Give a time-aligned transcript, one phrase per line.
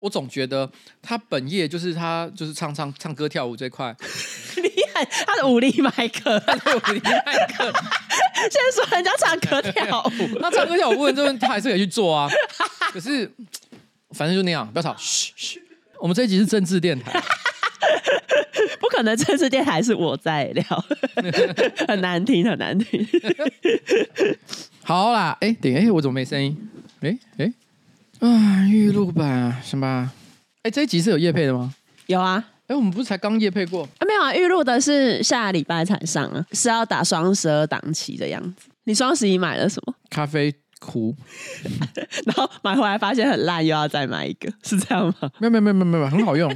[0.00, 0.70] 我总觉得
[1.02, 3.94] 他本业就是他就是唱唱唱歌跳舞这块，
[4.62, 7.72] 厉害，他的武力麦克，他的武力麦克。
[8.42, 12.28] 现在说人家唱歌跳舞，那唱歌跳舞部分这问他还是可以去做啊。
[12.92, 13.28] 可是
[14.10, 14.94] 反正就那样，不要吵。
[14.98, 15.60] 嘘嘘，
[16.00, 17.20] 我们这一集是政治电台，
[18.80, 20.64] 不可能政治电台是我在聊，
[21.88, 23.04] 很难听，很难听。
[24.84, 26.56] 好啦，哎、欸，等，哎、欸，我怎么没声音？
[27.00, 27.52] 哎、欸，哎、欸，
[28.20, 30.10] 啊，预录版，什么？
[30.62, 31.72] 哎、欸，这一集是有叶配的吗？
[32.06, 32.44] 有啊。
[32.66, 33.82] 哎、欸，我们不是才刚夜配过？
[33.98, 38.68] 啊，没有啊，预录的是下礼拜才上啊，是要打双十二档期的样子。
[38.84, 39.94] 你双十一买了什么？
[40.10, 41.14] 咖啡壶，
[42.26, 45.30] 然后买回来发现很烂，又要再买一个，是这样吗？
[45.38, 46.50] 没有，没有，没有，没有，很好用。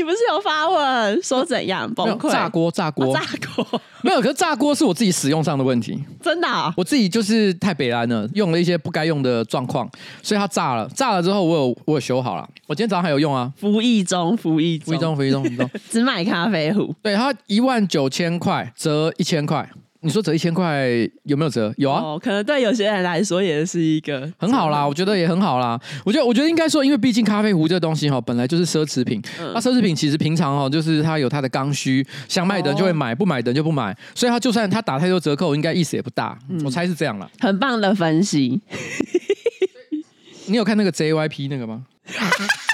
[0.00, 2.30] 你不是有发问说怎样崩溃？
[2.32, 3.20] 炸锅，炸锅，炸
[3.54, 4.20] 锅 没有。
[4.22, 6.72] 可是炸锅是我自己使用上的问题，真的、啊。
[6.74, 9.86] 我自己就是太北蓝了，用了一些不该用的状况，
[10.22, 10.88] 所以它炸了。
[10.94, 12.48] 炸了之后，我有我有修好了。
[12.66, 15.70] 我今天早上还有用啊，服役中，服役中，服役中，服役中，服役中。
[15.90, 19.68] 只买咖啡壶，对，它一万九千块折一千块。
[20.02, 20.88] 你说折一千块
[21.24, 21.72] 有没有折？
[21.76, 25.78] 有啊，哦，可能对有些人来说也是一个很好啦，我觉得也很好啦。
[26.04, 29.20] 我觉得，我觉得应该说，因为毕竟咖啡壶这个东西哈，本来就是奢侈品。
[29.38, 33.94] 那、嗯、奢侈品其实平常哦，就是它有它的刚需，想买的人就会买，不买的人就不买。
[34.14, 36.38] 所以它就算它打太多折扣，应该意思也不大。
[36.48, 37.30] 嗯、我猜是这样了。
[37.38, 38.60] 很棒的分析。
[40.46, 41.84] 你有看那个 JYP 那个吗？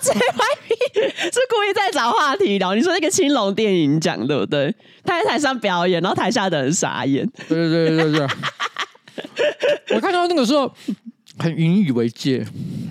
[0.00, 1.32] JYP？
[1.32, 2.74] 是故意在找话题聊？
[2.74, 4.74] 你说那个青龙电影奖对不对？
[5.04, 7.28] 他在台上表演，然后台下的人傻眼。
[7.48, 8.26] 对对对对对，
[9.96, 10.72] 我看到那个时候
[11.38, 12.46] 很引以为戒。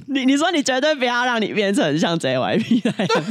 [0.07, 3.25] 你你说你绝对不要让你变成像 JYP 那样。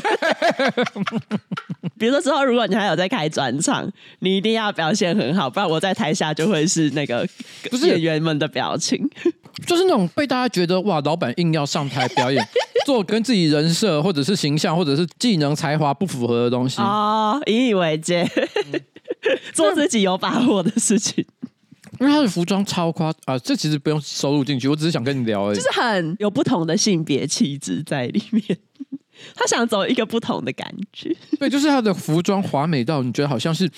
[1.98, 7.26] 比如说之后，如果你还有在开专场，你一定要表现很好，不然我在台下就会是那个
[7.82, 9.10] 演员们的表情，
[9.66, 12.46] 就是那种被大家觉得哇，老板硬要上台表演，
[12.86, 16.80] 做跟自己人设或者是形象或者是技能才华不符合的东西。
[16.80, 18.28] 哦，引以为戒，
[19.52, 21.24] 做自己有把握的事情。
[22.00, 28.44] 因为他的服装超夸啊，这其实不用收录进去，我只是想跟你聊而已，就是很有不同的性别气质在里面。
[29.34, 33.68] 他想走一个不同的感觉，对，就是他的服装华美到你觉得好像是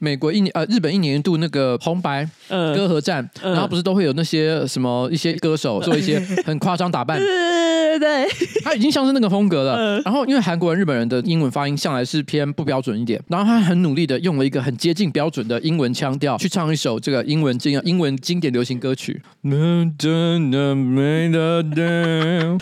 [0.00, 8.28] 美国一年呃日本一年一度那个红白歌合战，嗯、然后不是都会有那些什么一些歌手做一些 很夸张打扮，对对对，
[8.64, 9.76] 他已经像是那个风格了。
[9.76, 19.20] 嗯、然后因为韩国人、日本人的英文发音向来是偏不标准一点，然后他很努力的用了一个很接近标准的英文腔调去唱一首这个英文经英文经典流行歌曲。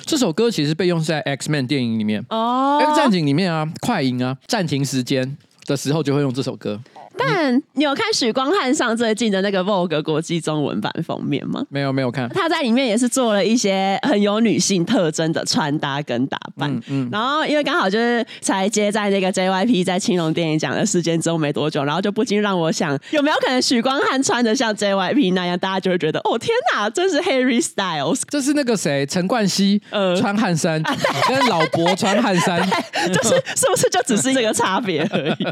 [0.04, 2.24] 这首歌其实被用在 X-Men 电影里面。
[2.30, 6.80] 哦，《X 战警》里面啊，快银啊，暂停时间的时候就会用这首歌。
[7.18, 11.64] 但你有看许光汉上最近的那个 Vogue 国际中文版封面吗？
[11.68, 12.28] 没有，没有看。
[12.30, 16.70] 他在里面也是做了一些很有女性特征的穿搭跟打扮。
[16.70, 30.96] 嗯，嗯，然后因为刚好就是才接在那个 JYP 在青龙电影奖的事件之后没多久，然后就不禁让我想，有没有可能许光汉穿的像 JYP 那样，大家就会觉得哦天哪，真是 Harry Styles，这是那个谁陈冠希呃穿汗衫， 呃、
[31.28, 32.60] 跟老伯穿汗衫，
[33.12, 35.44] 就是是不是就只是这个差别而已？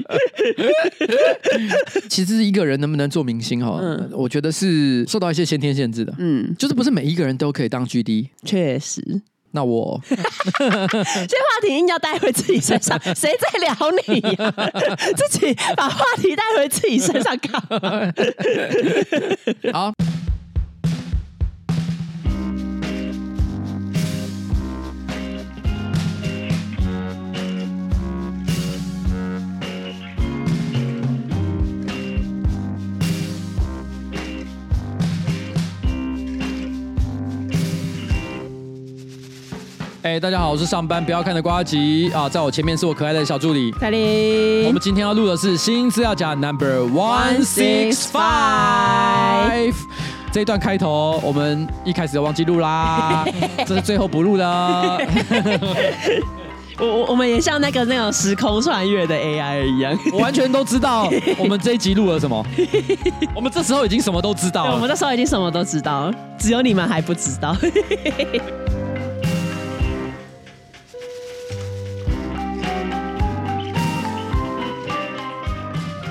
[2.08, 6.14] 其实一个人能不能做明星哈，嗯、我觉得是受到一些先天限制的。
[6.18, 8.28] 嗯，就是不是每一个人都可以当 GD。
[8.44, 9.22] 确实，
[9.52, 13.74] 那我 这话题硬要带回自己身上， 谁在聊
[14.06, 14.20] 你？
[15.16, 17.58] 自己把话题带回自己身上搞。
[19.72, 19.92] 好。
[40.06, 44.64] 哎大家好，我是上班不要看的瓜吉啊，在我前面是我可爱的小助理凯琳。
[44.64, 49.74] 我们今天要录的是新资料夹 Number One Six Five。
[50.30, 53.24] 这一段开头我们一开始就忘记录啦，
[53.66, 54.46] 这是最后不录的。
[56.78, 62.46] 我我我们也像那个那种时空穿越的 AI 一样， 我完全都知道我们这一集录了什么。
[63.34, 67.56] 我们这时候已经什么都知道了，我们这时候已经什么都知道，只有你们还不知道。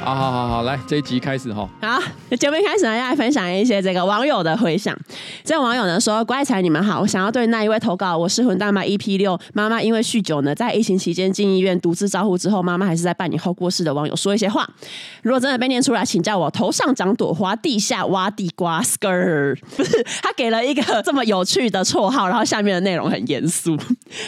[0.06, 1.68] 好好好好，来这一集开始哈。
[1.82, 2.00] 好，
[2.38, 4.96] 节目开始呢，要来分享一些这个网友的回响。
[5.44, 14.70] 这个网友呢说：“乖才你们好，我想要对那一位投稿，我是混蛋妈 EP 六，妈妈因为酗酒呢，在疫情期间进医院独自照护之后，妈妈还是在半年后过世的网友说一些话。
[15.24, 18.84] 如果真的被念出来，请叫我头上长朵花，地下挖地瓜。
[18.84, 23.76] Skr 不是他给了一个这么有趣的绰号，然后下面的内容很严肃。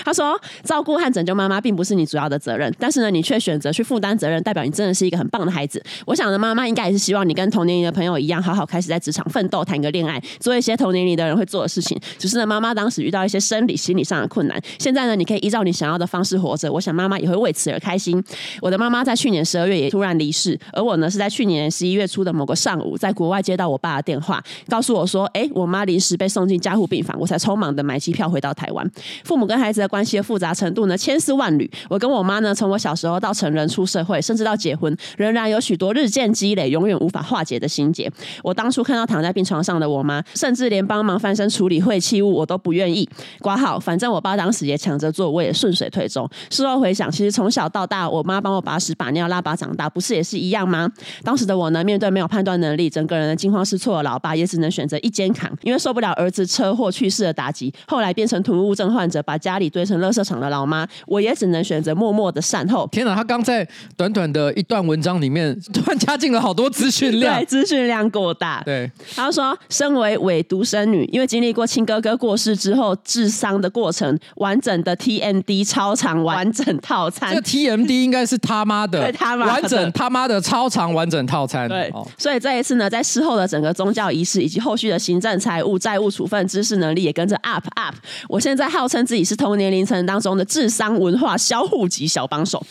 [0.03, 5.66] 他说：照顾和拯救妈妈并不是你主要的责任，但是呢，你却选择去负担责任，代表你真的是一个很棒的孩子。”
[6.05, 11.99] 我想的妈妈应该也是希望你跟同年龄的朋友一样，好好开始在职场奋斗，谈个恋爱，做一些同年龄的人会做的事情。
[12.17, 14.61] 只是呢，妈妈当时遇到一些生理、心理上的困难。
[14.79, 16.71] 现在呢，你可以依照你想要的方式活着。
[16.71, 18.23] 我想妈妈也会为此而开心。
[18.61, 28.89] 我的妈妈在去年十二月也突然离世，而我呢是在去年十一月初的某个上午，在国外接到我爸的电话，告诉我说：“哎，我妈临时被送进加护病房。”我才匆忙的买机票回到台湾。
[29.23, 31.69] 父母跟孩子的关系的复杂程度呢，千丝万缕。
[31.89, 35.56] 我跟我妈呢，从我小时候到成人、出社会，甚至到结婚，仍然有。
[35.57, 38.09] 有许多日渐积累、永远无法化解的心结。
[38.43, 43.07] 我当初看到躺在病床上的我妈，甚至连帮忙翻身处理废弃物我都不愿意。
[43.39, 46.29] 挂号，反正我爸当时也抢着做，我也顺水推舟。
[46.51, 50.87] 事后回想，其实从小到大，我妈帮我把屎把尿拉粑长大，不是也是一样吗？
[51.23, 57.73] 当时的我呢，面对没有判断能力、整个人的惊慌失措的老爸，也只能选择一肩扛，因为受不了儿子车祸去世的打击。
[57.87, 62.87] 后来变成囤物症患者，把家里堆成垃圾场的老妈，我也只能选择默默的善后。
[62.91, 65.46] 天哪，他刚在短短的一段文章里面。
[65.73, 68.61] 突然加进了好多资讯量，对，资讯量过大。
[68.65, 77.33] 对，他说，身为伪独生女，因为经历过亲哥哥过世之后智商的过程，完整的 TMD 超长完整套餐。
[77.35, 81.67] 这 TMD 应该是他妈的， 他妈完整他妈的超长完整套餐。
[81.67, 87.95] 对，哦、所以这一次呢，在事后的整个宗教仪式以及后续的行政、财务、债务处分、知识能力也跟着 up up。
[88.27, 92.63] 我现在号称自己是同年龄层当中的智商文化销户级小帮手。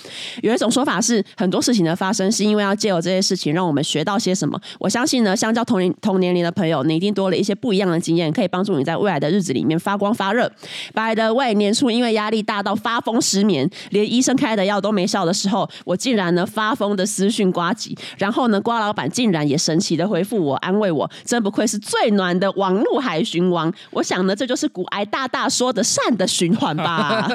[0.42, 4.60] 有一种说法是，很多事情的发生是因为要借由这些事情让我们学到些什么？
[4.78, 10.50] 我相信呢，相较同龄同年龄的朋友，你一定多了一些不一样的经验，可以帮助你在未来的日子里面发光发热。
[10.92, 23.72] By the way，年初因为压力大到发疯失眠，连医生开的药都没效的时候，我竟然呢发疯的私讯瓜吉，然后呢瓜老板竟然也神奇的回复我，安慰我，真不愧是最暖的网路海巡王。
[23.90, 27.28] 我想呢，这就是古癌大大说的善的循环吧。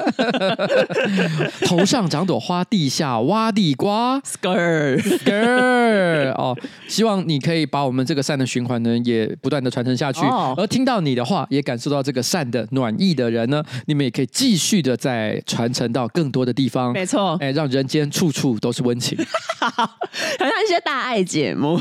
[1.65, 6.31] 头上长朵花，地下挖地瓜，skr skr。
[6.31, 6.57] 哦，
[6.87, 10.21] 希望你可以把我们这个善的循环呢，也不断的传承下去。
[10.25, 10.57] Oh.
[10.57, 16.93] 而听到你的话，也感受到这个善的暖意的人呢，你们也可以继续的再传承到更多的地方。
[16.93, 19.17] 没错，哎，让人间处处都是温情。
[19.59, 19.99] 好
[20.39, 21.79] 像一些大爱节目。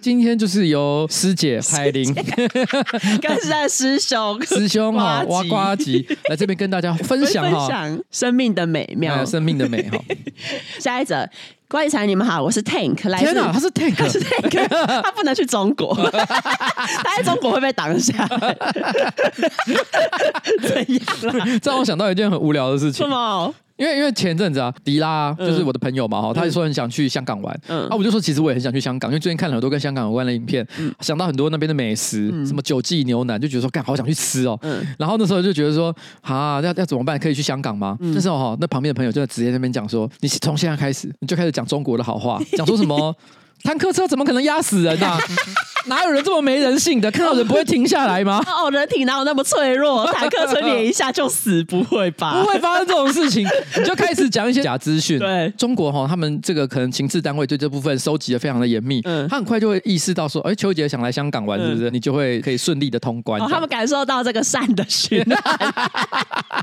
[0.00, 9.98] 今天就是由师姐海玲跟在师兄师兄哈挖瓜吉来这边跟大家分享哈 生命的美妙，生命的美哈。
[10.80, 11.28] 下一则。
[11.72, 13.08] 乖才你们好，我是 Tank。
[13.08, 14.68] 来天哪，他是 Tank，他是 Tank，
[15.02, 18.54] 他不能去中国， 他在中国会被挡下来。
[20.60, 21.46] 怎样啦？
[21.62, 23.06] 这让我想到一件很无聊的事情。
[23.06, 23.54] 什么？
[23.76, 37.18] 因为因为前阵子啊，迪拉就是我的朋友嘛哈，嗯、他就说很想去香港玩，嗯，啊，我就说其实我也很想去香港，因为最近看了很多跟香港有关的影片，嗯、想到很多那边的美食，嗯、什么九记牛腩，就觉得说干好想去吃哦，嗯，然后那时候就觉得说啊，要要怎么办？
[37.18, 37.96] 可以去香港吗？
[38.00, 43.14] 那时候哈，那旁边的朋友就在直接那边讲说，你从现在开始你就开始讲中国的好话，讲说什么？
[43.64, 45.16] 坦克车怎么可能压死人啊？
[45.86, 47.10] 哪有人这么没人性的？
[47.10, 48.42] 看到人不会停下来吗？
[48.46, 50.06] 哦，人体哪有那么脆弱？
[50.12, 51.62] 坦克车碾一下就死？
[51.64, 52.40] 不会吧？
[52.42, 53.46] 不会发生这种事情。
[53.78, 55.18] 你就开始讲一些假资讯。
[55.20, 59.00] 对，中国哈，他们这个可能情治单位对这部分收集的非常的严密。
[59.04, 61.90] 嗯，他很快就会意识到说，哎，邱杰想来香港玩，是不是？
[61.90, 63.40] 你就会可以顺利的通关。
[63.48, 65.74] 他们感受到这个善的循环。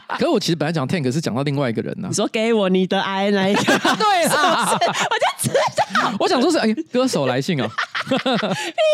[0.18, 2.08] 可是我其实本来讲 Tank 是讲到另外一个人呢。
[2.10, 3.64] 你说给我你的爱那一个？
[3.64, 5.50] 对啊，我就知
[5.94, 6.14] 道。
[6.20, 6.76] 我想说是哎。
[6.92, 7.70] 歌手来信啊！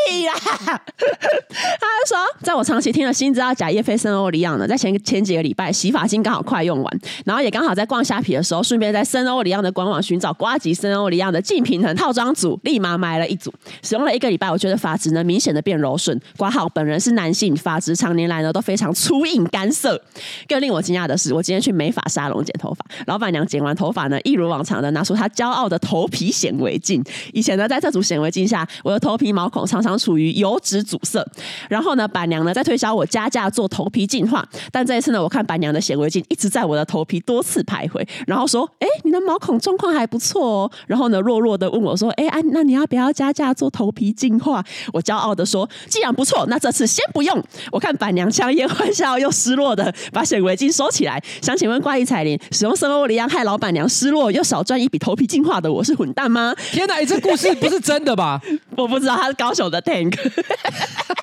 [0.09, 0.33] 屁呀！
[0.41, 13.53] 他就说，在我长期听了新知道假叶飞森欧里昂呢，在前前几个礼拜洗发精刚好快用完，然后也刚好在逛虾皮的时候，顺便在森欧里昂的官网寻找瓜吉森欧里昂的净平衡套装组，立马买了一组。
[13.83, 14.15] 使用了。
[14.15, 16.17] 一个礼拜，我觉得发质呢明显的变柔顺。
[16.37, 20.01] 括号本人是男性，发质常年来呢都非常粗硬干涩。
[20.47, 27.03] 更令我惊讶的是，我今天去美发沙龙剪头发，老板娘剪完头发呢，一如往常的拿出她骄傲的头皮显微镜。
[27.33, 31.25] 以前呢在这组显微镜下，我的头皮毛孔常常处于油脂阻塞。
[31.67, 56.53] 然后呢，板娘呢在推销我加价做头皮净化，但这一次呢，我看板娘的显微镜一直在我的头皮多次徘徊，然后说：“哎，你的毛孔状况还不错哦。”然后呢，弱弱的问我说：“哎，啊那你要不要加价做头皮净化？”我骄傲的说：“既然不错，那这次先不用。”我看板娘强颜欢笑又失落的 把显微镜收起来，想请问怪异彩铃，使用生欧黎漾害老板娘失落又少赚一笔头皮净化的我是混蛋吗？
[56.71, 58.39] 天哪，这故事不是真的吧？
[58.77, 60.17] 我不知道他是高手的 Tank，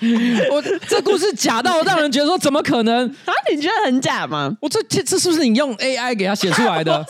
[0.51, 3.33] 我这故事假到让人觉得说怎么可能 啊？
[3.55, 4.57] 你觉得很假吗？
[4.61, 7.05] 我这这这是不是你用 AI 给他写出来的？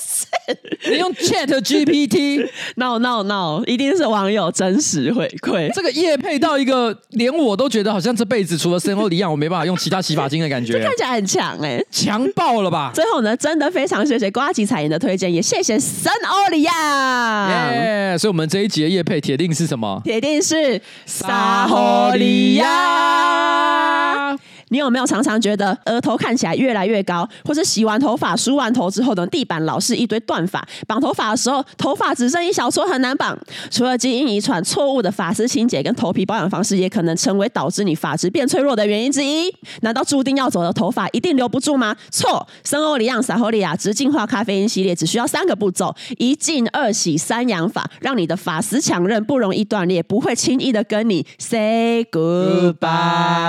[0.90, 5.72] 你用 Chat GPT？No No No，一定是网友真实回馈。
[5.74, 10.72] 这个夜配到一个连我都觉得好像这辈子除了森欧里亚，我没办法用其他洗发精的感觉。
[10.74, 12.90] 这看起来很强哎、欸，强爆了吧？
[12.94, 17.50] 最后呢，真的非常谢谢瓜吉彩铃的推荐，也谢谢森欧里亚。
[17.50, 18.16] 耶！
[18.18, 20.00] 所以我们这一集的夜配铁定是什么？
[20.04, 24.38] 铁定是沙欧黎漾。
[24.72, 33.38] 你有没有常常觉得额头看起来越来越高，或是洗完头发、梳完头之后的地板老是一堆断发，绑头发的时候头发只剩一小撮很难绑？
[33.70, 39.54] 除了基因遗传，错误的发丝清洁跟头皮保养方式也可能成为导致你发质变脆弱的原因之一。
[39.82, 41.94] 难道注定要走的头发一定留不住吗？
[42.10, 42.48] 错！
[42.64, 53.42] 森欧黎漾撒欧黎漾直净化咖啡因系列只需要三个步骤：一净二洗三养发，让你的发丝强韧，不容易断裂，不会轻易的跟你 say goodbye。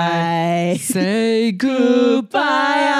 [1.14, 2.40] Say goodbye
[2.90, 2.98] 啊，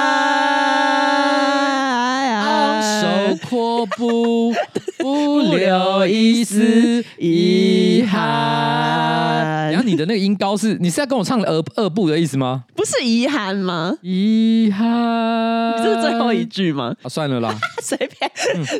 [2.45, 4.53] 昂首阔步，
[4.99, 9.69] 不留一丝遗憾。
[9.69, 12.63] 然后你的那个音高是，你是在跟我唱二二部的意思吗？
[12.73, 13.97] 不是遗憾吗？
[14.01, 16.95] 遗憾，这是最后一句吗？
[17.03, 17.53] 啊，算了啦，
[17.83, 18.31] 随便，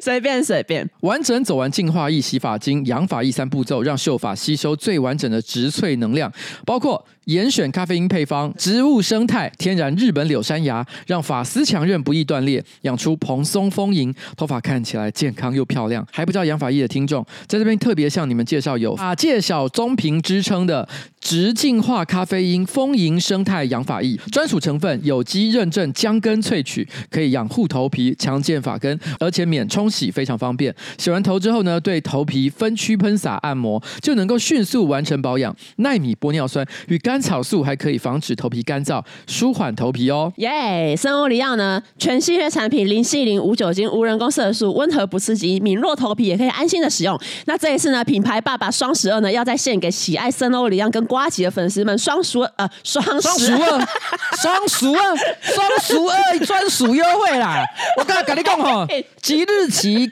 [0.01, 0.89] 随便，随便。
[1.01, 6.31] 完整走完净化液、洗发精、养发液三步骤，让秀发吸收最完整的植萃能量，
[6.65, 7.05] 包括。
[7.25, 16.05] 严选咖啡因配方，植物生态，天然日本柳杉芽，让发丝强韧不易断裂，养出蓬松丰盈，头发看起来健康又漂亮。
[16.11, 20.87] 还不知道养发液的听众，在这边特别向你们介绍有发界小棕瓶之称的
[21.19, 30.73] 直净化咖啡因丰盈生态养发液，专属成分有机认证姜根萃取，可以养护头皮、强健发根，而且免冲洗，非常方便。
[30.97, 35.55] 洗完头之后呢，对头皮分区喷洒按摩，就能够迅速完成保养。
[35.77, 40.29] 纳米玻尿酸与干甘草素还可以防止头皮干燥，舒缓头皮哦。
[40.35, 40.93] 耶！
[40.97, 47.17] 森欧里奥呢，全系列产品零系零、无酒精、无人工色素，温和不刺激，敏弱头皮也可以安心的使用。
[47.45, 53.87] 那这一次呢，品牌爸爸双十二呢，要再献给喜爱森欧里奥跟瓜吉的粉丝们双十呃双十二
[54.35, 57.63] 双十二双十二专属优惠啦！
[57.97, 58.85] 我刚才跟你讲哈，
[59.21, 60.11] 即日起，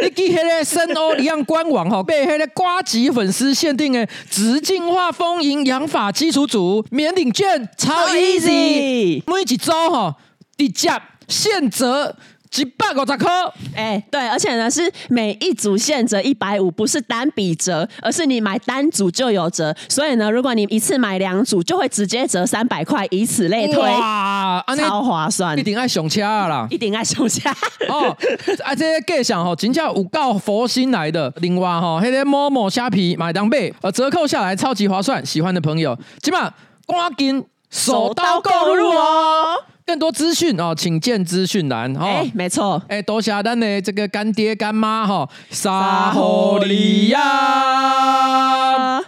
[0.00, 10.14] 你记迄个森欧里奥官网哈，被迄个瓜吉粉丝限定的直净化丰盈养发基础组免领券，超 easy，每一周哈，
[10.58, 10.90] 直接
[11.26, 12.14] 现折。
[12.50, 13.26] 几百个折扣，
[13.74, 19.74] 哎、欸，对，而且呢是每一组现折一百五，不是单笔折，而是你买单组就有折。
[19.88, 27.50] 所以呢，如果你一次买两组，就会直接折三百块，以此类推，哇，超划算，一定爱上车啦，一定爱上车
[27.88, 28.16] 哦。
[28.64, 31.32] 啊，这些价想吼，真正有够佛心来的。
[31.36, 35.24] 另外哈，那些某某虾皮买当贝，呃，折扣下来超级划算。
[35.24, 36.50] 喜欢的朋友，起码
[36.86, 39.64] 赶紧手刀购入哦。
[39.86, 42.00] 更多资讯哦，请见资讯栏哦。
[42.04, 49.02] 哎，没错，哎，多谢咱的这个干爹干妈哈，撒欧黎漾。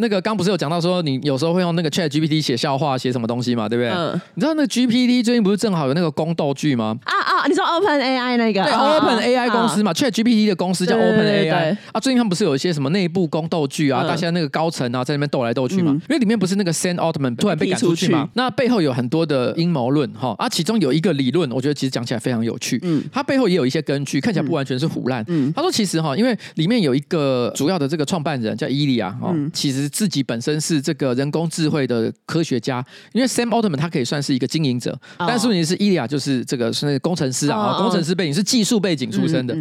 [0.00, 3.90] 那个刚不是有讲到说，你有时候会用那个 Chat GPT 写笑话，写什么东西嘛，对不对？
[3.90, 4.20] 嗯。
[4.34, 6.96] 你知道那个 GPT 最近不是正好有那个宫斗剧吗？
[7.04, 7.46] 啊啊！
[7.46, 8.62] 你说 Open AI 那个？
[8.64, 11.76] 对，Open AI 公司嘛，Chat GPT 的公司叫 Open AI。
[11.92, 14.02] 啊，最近他们不是有一些什么内部宫斗剧啊？
[14.04, 15.92] 大家那个高层啊，在那边斗来斗去嘛。
[15.92, 18.28] 因为里面不是那个 Sam Altman 突然被赶出去嘛？
[18.34, 20.34] 那背后有很多的阴谋论哈。
[20.38, 22.78] 啊，其中有一个理论，我觉得其实讲起来非常有趣。
[22.82, 23.02] 嗯。
[23.12, 25.24] 它背后也有一些根据，看起来不完全是胡乱。
[25.28, 25.52] 嗯。
[25.54, 30.80] 他说其实哈，因为里面有一个主要的这个创办人叫伊利亚哦，其实自己本身是。
[30.80, 39.54] 这个人工智慧的科学家，因为 Sam Altman 他可以算是一个经营者，但是问题是伊利亚就是这个是那个工程师啊，工程师背景是技术背景出身的。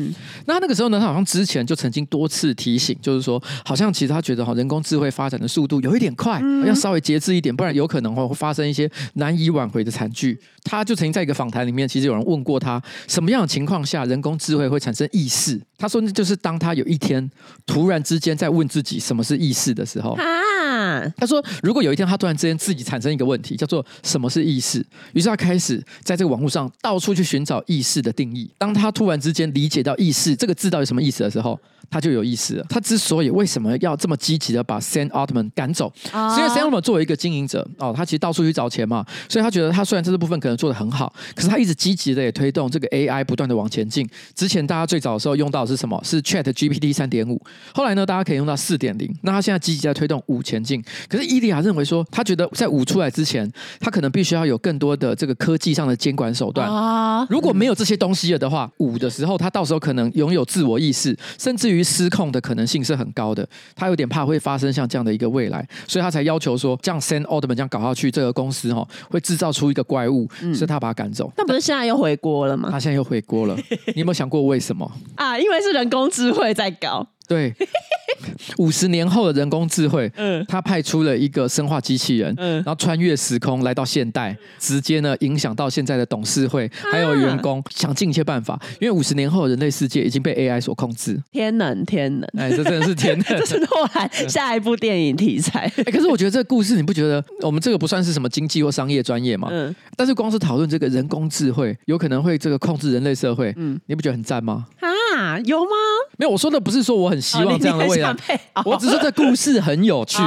[0.46, 10.40] 那那个时候呢，他好像之前就曾经多次提醒，就是说，好像其实他觉得哈，人工智慧发展的速度有一点快，要稍微节制一点，不然有可能会发生一些难以挽回的惨剧。
[10.64, 15.62] 他就曾经在一个访谈里面，其实有人问过他，什么样的情况下人工智慧会产生意识？
[15.80, 17.28] 他说，那就是当他有一天
[17.66, 20.24] 突然之间在问自己什么是意识的时候啊。
[20.70, 28.50] 嗯，他说，如果有一天他突然之间自己产生一个问题，叫做什么是意识，于是他开始在这个网络上到处去寻找意识的定义。
[28.58, 31.60] 当他突然之间理解到意识这个字到底什么意思的时候，
[31.90, 32.66] 他就有意思了。
[32.70, 44.08] 他之所以为什么要这么积极的把 Sam Altman 赶走，啊、是因为 Sam Altman 作为一个经营者哦，他其实到处去找钱嘛，所以他觉得他虽然这个部分可能做的很好，可是他一直积极的也推动这个 AI 不断的往前进。
[44.36, 46.00] 之前大家最早的时候用到的是什么？
[46.04, 47.42] 是 Chat GPT 三点五。
[47.74, 49.14] 后来呢，大家可以用到四点零。
[49.22, 50.84] 那他现在积极在推动五前进。
[51.08, 56.70] 可是伊利亚认为说，他觉得在五出来之前，他可能必须要有更多的这个科技上的监管手段。
[56.70, 62.70] 啊、如果没有这些东西了的话，五的时候他到时候可能拥有自我意识，甚至于失控的可能。
[62.70, 71.34] 性是很高的，他有点怕会发生像这样的一个未来，所以他才要求说，这样 Sam Altman 这样搞下去，这个公司哈会制造出一个怪物，嗯、所以他把他赶走。
[71.36, 72.70] 那不是现在又回锅了吗？
[72.72, 73.56] 他现在又回锅了，
[73.96, 74.88] 你有没有想过为什么？
[75.16, 77.08] 啊，因为是人工智慧在搞。
[77.28, 77.52] 对，
[78.58, 91.22] 五十年后的人工智慧，嗯，他派出了一个生化机器人，嗯，然后穿越时空来到现代，直接呢影响到现在的董事会还有员工，想尽一切办法，因为五十年后的人类世界已经被 AI 所控制。
[91.32, 95.72] 天能，天能，哎，这真的是 天能，这是诺兰下一部电影题材。
[95.86, 99.50] 哎，可是我觉得这个故事，你不觉得我们这个不算是什么经济或商业专业吗？
[99.52, 104.66] 嗯，但是光是讨论这个人工智慧有可能会这个控制人类社会，嗯，你不觉得很赞吗？
[104.80, 105.70] 啊，有吗？
[106.18, 108.16] 没有，我说的不是说我很希望这样的未来，
[108.56, 110.22] 哦、我只是这故事很有趣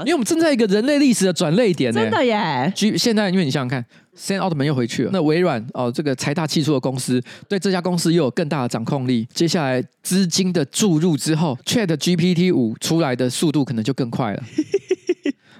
[0.00, 2.00] 因为我们正在一个人类历史的转类点呢。
[2.00, 2.72] 真的耶！
[2.96, 3.84] 现在，因为你想想看
[4.16, 9.26] ，Sam Altman 又回去了，那微软哦，这个财大气粗的公司，对这家公司又有更大的掌控力。
[9.32, 14.42] 接下来资金的注入之后，Chat GPT 五出来的速度可能就更快了。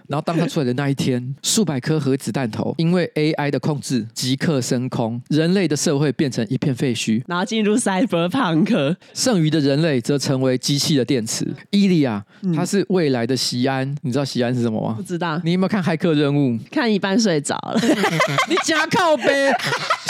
[0.09, 11.47] 然后当他出来的那一天，数百颗核子弹头因为 AI 的控制即刻升空，人类的社会变成一片废墟，然后进入 Cyberpunk，剩余的人类则成为机器的电池。
[11.71, 12.25] 伊利亚，
[12.55, 14.95] 他是未来的西安，你知道西安是什么吗？
[14.97, 15.41] 不知道。
[15.45, 16.53] 你有没有看《骇客任务》？
[16.71, 17.79] 看一半睡着了。
[18.49, 19.53] 你假靠北。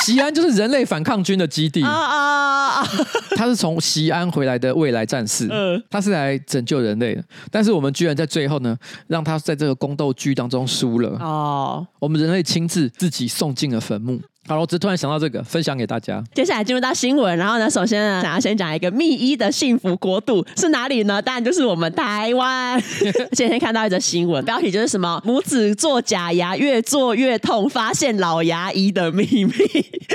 [0.09, 1.83] 锡安就是人类反抗军的基地。
[1.83, 2.89] 啊啊啊！
[3.37, 5.47] 他是从西安回来的未来战士，
[5.91, 8.75] 他是来拯救人类的，但是我们居然在最后呢，
[9.07, 11.11] 让他在这个宫斗剧当中输了。
[11.21, 14.19] 哦，我们人类亲自自己送进了坟墓。
[14.49, 16.25] 好了，我只突然想到这个，分享给大家。
[16.35, 21.21] 接下来进入到新闻，然后呢，首先呢，想要先讲一个密医的幸福国度是哪里呢？
[21.21, 22.83] 当然就是我们台湾。
[23.37, 29.53] 今天看到一则新闻，标题就是什么“母子做假牙越做越痛，发现老牙医的秘密”。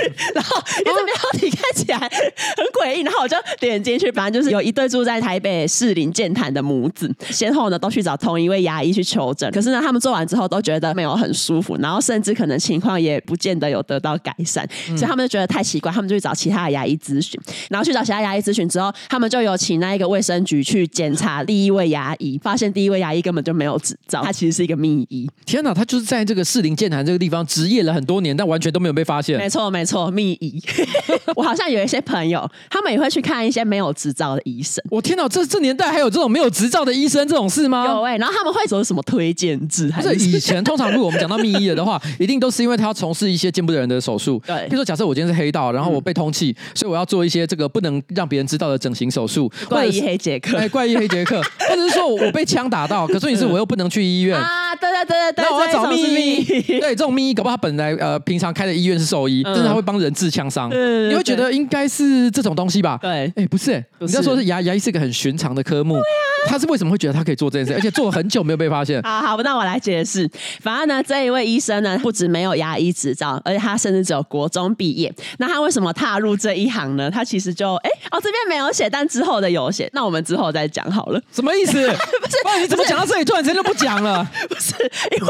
[0.33, 14.17] 然后因为标题看起来很诡异，然后我就点进去，反正就是有一对住在台北士林健谈的母子，先后呢都去找同一位牙医去求诊，可是呢，他们做完之后都觉得没有很舒服，然后甚至可能情况也不见得有得到。
[14.23, 17.39] 改善，所以他们就觉得太奇怪，他们就去找其他的牙医咨询，
[17.69, 25.29] 然后去找其他牙医咨询之后，他们就有请那一个卫生局去检查第一位牙医，发现第一位牙医根本就没有执照，他其实是一个秘医。
[25.45, 29.37] 天哪，他就是在这个士林健谈这个地方执业了很多年，但完全都没有被发现。
[29.37, 30.61] 没错，没错，秘医。
[31.35, 34.83] 我好像有一些朋友，他们也会去看一些没有执照的医生。
[34.89, 37.85] 我天哪，这这年代还有这种没有执照的医生这种事吗？
[37.85, 39.91] 有哎、欸，然后他们会走什么推荐制？
[39.91, 44.12] 还是以前 通常如果我们讲到秘医了的话，一定都是因为他要从事一些见不得人的手。
[44.13, 49.51] 手术，对，比如说假设我今天是黑道，然后我被通缉，嗯、所以我要做一些这个不能让别人知道的整形手术。
[49.67, 54.37] 怪医黑杰克，哎，怪医黑杰克， 或者是说我被枪打到，可是你是我又不能去医院。
[54.37, 56.43] 啊，对对对对对，那我要找秘医，
[56.79, 62.97] 对，这种秘医搞不好他本来呃平常开的医院是兽医，嗯、但是他会帮人治枪伤，嗯、你会觉得应该是这种东西吧？
[63.01, 66.01] 对，哎，不是，你要说是牙牙医是一个很寻常的科目，啊、
[66.45, 69.01] 他是为什么会觉得他可以做这件事， 而且做了很久没有被发现？
[69.01, 70.29] 好好，那我来解释。
[70.61, 77.09] 反正呢，这一位医生呢，不止没有牙医执照，而且他甚至只有国中毕毕业，那他为什么踏入这一行呢？
[77.09, 79.89] 他其实就哎哦，这边没有写，但之后的有写。
[79.93, 81.21] 那我们之后再讲好了。
[81.31, 81.71] 什么意思？
[82.21, 84.29] 不是，不然你怎么讲到这里突然间就不讲了？
[84.49, 85.27] 不是，因为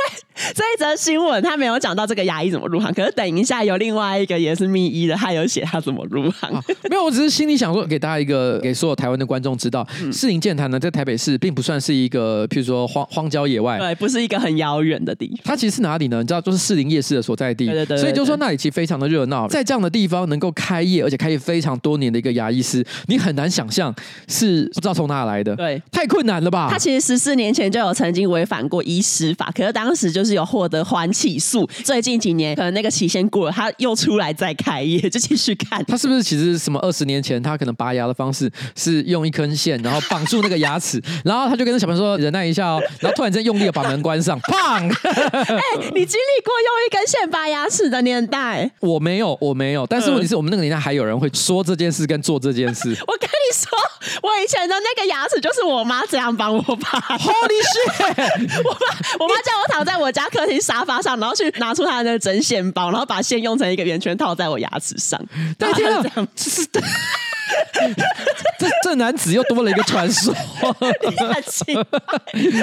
[0.56, 6.50] 这一则新闻他没有讲到这个牙医怎么入行，可是等一下有另外一个也是密医的，他有写他怎么入行。
[6.50, 15.40] 啊、没有，我只是心里想说，给大家一个，给所有台湾的观众知道，嗯、士林健谈呢，在台北市并不算是一个，譬如说荒荒郊野外，对，不是一个很遥远的地方。
[15.44, 16.22] 它其实是哪里呢？
[16.22, 17.66] 你知道，就是士林夜市的所在地。
[17.66, 18.02] 对对，对对对。
[18.02, 19.48] 所以就说那里其实非常的热闹。
[19.48, 23.94] 在这样的地方能够开业，而且开业非常多年的一个牙医师，你很难想象
[24.28, 26.70] 是不知道从哪来的，对，太困难了吧？
[26.72, 35.84] 他其实十四年前就有曾经违反过医师法，可是当时就是有获得缓起诉，最近几年可能那个期限过了，他又出来再开业，就继续看。
[35.86, 40.93] 他是不是其实什么二十年前他可能拔牙的方式是用一根线，然后绑住那个牙齿，
[41.24, 44.92] 然后他就跟小朋友说忍耐一下哦，然后突然间用力的把门关上，砰！
[45.04, 48.70] 哎、欸，你经历过用一根线拔牙齿的年代？
[48.80, 49.86] 我没有，我没有。
[49.88, 52.90] 但是问题是我们那个年代还有人会说这件事跟做这件事。
[53.08, 53.70] 我跟你说，
[54.22, 57.00] 我以前的那个牙齿就是我妈这样帮我拔。
[57.18, 58.64] Holy shit！
[58.64, 58.78] 我妈
[59.20, 65.20] 我妈叫我躺在我家客厅沙发上，然后去拿出她的那个针线包，然后把线用成一个圆圈套在我牙齿上。
[65.58, 66.04] 对，天啊，
[68.60, 68.64] 这。
[68.64, 70.34] 这这男子又多了一个传说，
[72.34, 72.54] 因为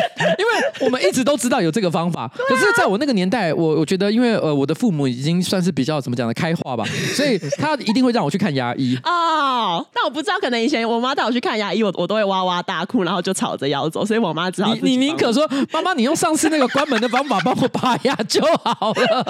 [0.80, 9.84] 我们一直都知道有这个方法，可是在我那个年代，我我觉得，因为呃，我的父母已经算是比较怎么讲的开化吧，所以他一定会让我去看牙医哦。
[9.92, 19.26] 但我不知道，可能以前我妈带我去看牙医，我我都会哇哇大哭，然后就吵着要走，所以我妈只好你你宁可说妈妈，你用上次那个关门的方法帮我拔牙就好了。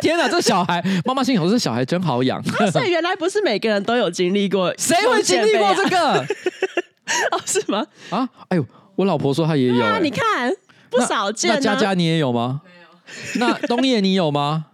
[0.00, 2.42] 天哪，这小孩，妈妈心里头这小孩真好养。
[2.72, 6.26] 所以原来不是每个人都有经历过，谁会经历过这个？
[7.30, 7.86] 哦，是吗？
[8.10, 8.66] 啊，哎呦，
[8.96, 10.50] 我老婆说她也有、欸啊，你看
[10.90, 11.54] 不少见、啊。
[11.54, 12.60] 那佳佳你也有吗？
[12.64, 13.46] 没有。
[13.46, 14.66] 那东叶你有吗？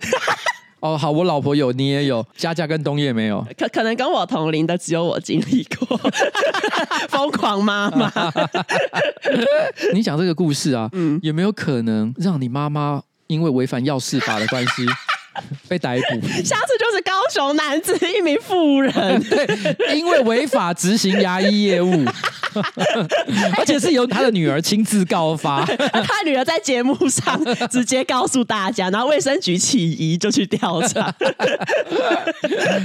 [0.80, 2.24] 哦，好，我老婆有，你也有。
[2.36, 5.96] 佳佳跟东叶没有，可可能跟我同龄的只有我经历过。
[7.08, 8.12] 疯狂妈妈，
[9.94, 14.84] 你讲这个故事啊，嗯，有没有可能让你妈妈因为违反药事法的关系？
[15.68, 19.46] 被逮捕，下次就是高雄男子一名妇人， 对，
[19.96, 22.04] 因为违法执行牙医业务，
[23.58, 27.38] 而且是由他的女儿亲自告发， 他女儿在节目上
[27.70, 31.14] 直接告诉大家，然后卫生局起疑就去调查，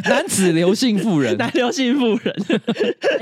[0.09, 2.35] 男子刘姓妇人，男刘姓妇人，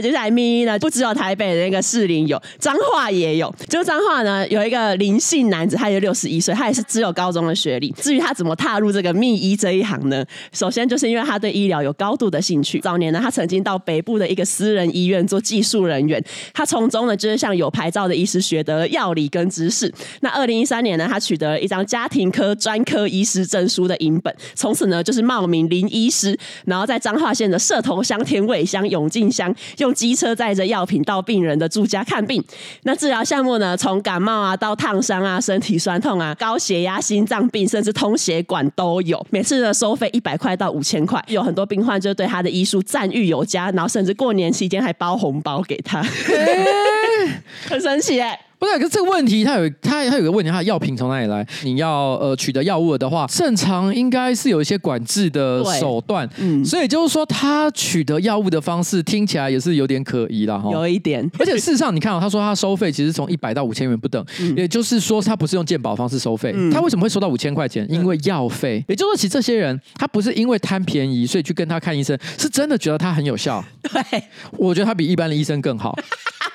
[0.02, 9.10] 接下来咪呢，不只有台北的那个士林有，彰化也有，就彰化呢有一个林姓男子，他有六十一岁，他也是只有高中的学历，至于他怎么踏入这个。
[9.20, 12.80] 秘医这一行呢，首先就是因为他对医疗有高度的兴趣。
[12.80, 19.92] 早年呢，他曾经到北部的一个私人医院做技术人员，他从中呢就是向有牌照的医师学得了药理跟知识。
[20.22, 32.44] 那二零一三年呢，他取得了一张家庭科专科医师证书的影本，从此呢就是冒名林医师，然后在彰化县的社头乡、田尾乡、永靖乡，用机车载着药品到病人的住家看病。
[32.84, 39.26] 那治疗项目呢，从感冒啊到烫伤啊、身体酸痛啊、高血压、心脏病，甚至通血管都有。
[39.30, 46.02] 每次的收费一百块到五千块，有很多病患就对他的医术赞誉有加，然后甚至过年期间还包红包给他，
[47.70, 51.48] 很神奇哎、不是，可是这个问题，它有它它有个问题，它的药品从哪里来？
[51.64, 61.26] 你要呃取得药物的话，正常应该是有一些管制的手段，嗯，所以就是说他取得药物的方式听起来也是有点可疑了哈，有一点。
[61.40, 67.88] 而且事实上，你看哦，他说他收费其实从一百到五千元不等，嗯、也就是说他不是用鉴保方式收费，嗯、他为什么会收到五千块钱？
[67.90, 68.84] 因为药费。
[68.90, 73.64] 也就是说，其实这些人他不是因为贪便宜所以去跟他看医生，是真的觉得他很有效。
[73.94, 74.24] 对，
[74.58, 75.98] 我觉得他比一般的医生更好。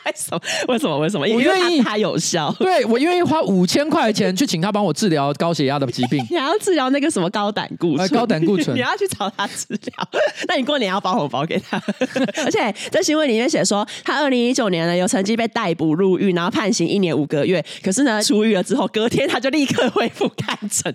[0.04, 0.40] 为什么？
[0.68, 0.98] 为什么？
[0.98, 1.26] 为什么？
[1.34, 2.52] 我愿意他有效。
[2.58, 6.24] 对，我愿意花五千块钱去请他帮我治疗高血压的疾病。
[6.28, 8.08] 你还要治疗那个什么高胆固醇？
[8.08, 10.08] 高胆固醇， 你要去找他治疗。
[10.48, 11.80] 那你过年要包红包给他。
[12.44, 17.64] 而且在新闻里面写说，他二零一九年呢有曾经被逮捕入狱，然后判刑一年五个月。
[17.82, 20.92] 可是呢，出狱了之后，隔天他就立刻恢复看诊。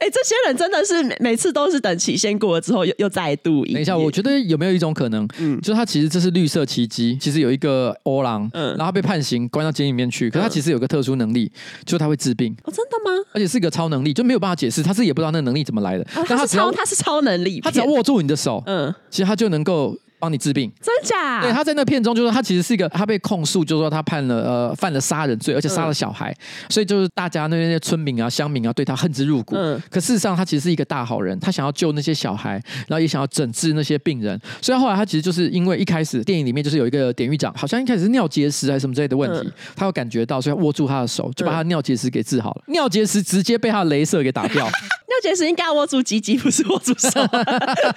[0.00, 3.64] 哎，这些人真的是每每次都是等期限过了之后又又再度。
[3.64, 7.92] 等一下，我觉得有没有一种可能，嗯，就是他其实这是绿色奇迹，其实有一个。
[8.04, 10.30] 欧郎，嗯，然后被判刑关到监狱里面去。
[10.30, 11.50] 可是他其实有个特殊能力，
[11.84, 12.54] 就是他会治病。
[12.64, 13.24] 哦，真的吗？
[13.32, 16.04] 而且是一个超能力，就没有办法解释，他自己也不知道那个能力怎么来的。
[16.14, 19.96] 哦、但他只要他是超能力，他只要握住你的手，嗯，其实他就能够。
[20.24, 21.42] 帮你治病，真假？
[21.42, 26.36] 对，他在那片中就是说，他其实是一个，他被控诉，就是说他判了呃犯了杀人罪，而且杀了小孩，嗯、
[26.70, 29.54] 所以就是大家那些村民啊、乡民啊对他恨之入骨。
[29.54, 32.52] 嗯，可事实上他其实是一个大好人，他想要救那些小孩，
[32.88, 34.40] 然后也想要整治那些病人。
[34.62, 42.62] 所以后来他其实就是因为一开始电影里面就是有一个典狱长，好像一开始是尿结石还是什么之类的问题，嗯、他有感觉到，所以他握住他的手，就把他尿结石给治好了。
[42.68, 44.64] 嗯、尿结石直接被他的镭射给打掉。
[45.14, 47.08] 尿结石应该握住鸡鸡，不是握住手。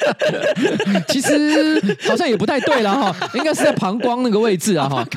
[1.08, 2.94] 其实好像也不太对了。
[2.94, 5.08] 哈， 应该是在膀胱那个位置啊，哈。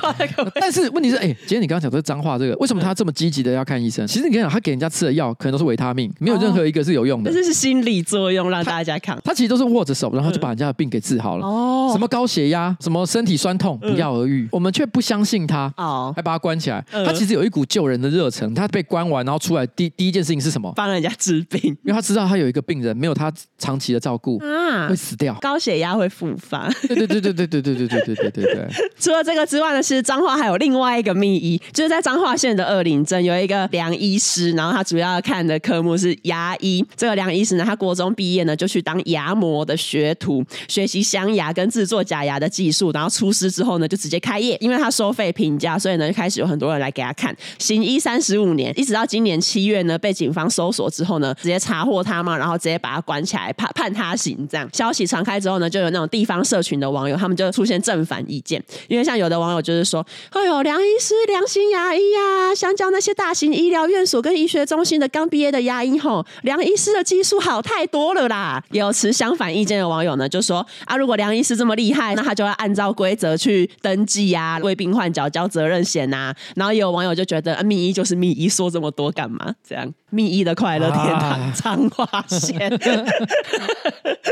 [0.55, 4.07] 但是问题是，哎，今天你刚刚讲的脏话，这个为什么他这么积极的要看医生？
[4.07, 7.33] 其实你跟你讲，他给人家吃的药可能都是维他命，没有任何一个是有用的。
[7.33, 9.19] 这是心理作用，让大家看。
[9.25, 11.47] 他其实都是握着手，然后就把人家的病给治好了。
[11.47, 14.49] 哦，什么高血压，什么身体酸痛，不药而愈。
[14.53, 16.85] 我们却不相信他，哦，还把他关起来。
[16.91, 18.53] 他其实有一股救人的热忱。
[18.55, 20.73] 他被关完，然后出来第第一件事情是什么？
[20.75, 26.69] 帮人家治病，因为他知道他有一个病人没有他长期的照顾啊，会死掉，高血压会复发。
[26.95, 28.55] 对对对对对对对对对对对对。
[28.55, 36.85] 对，除了这个之外呢，其实彰化还有另外一个秘医，就是在彰化县的二林镇有一个梁医师，然后他主要看的科目是牙医。
[36.97, 47.35] 这个梁医师呢，他国中毕业呢就去当牙模的学徒，学习镶牙跟制作假牙的技术，然后出师之后呢就直接开业，因为他收费平价，所以呢就开始有很多人来给他看。
[47.59, 54.69] 行医三十五年，一直到今年七月呢被警方搜索之后呢，直接查获他嘛，然后直接把他关起来，判判他刑这样。
[54.73, 58.63] 消息传开之后呢，就有那种地方社群的网友，他们就出现正反意见。
[58.89, 79.55] 因为像有的网友就是说：“哎呦，梁医师、良心牙医呀、啊，相较那些大型医疗院所跟医学中心的刚毕业的牙医吼，梁医师的技术好太多了啦。”也有持相反意见的网友呢，就说：“啊，如果梁医师这么厉害，那他就要按照规则去登记呀、啊，为病患缴交责任险呐、啊。”然后也有网友就觉得：“啊，密医就是密医，说这么多干嘛？
[79.69, 82.59] 这样密医的快乐天堂，彰化县。”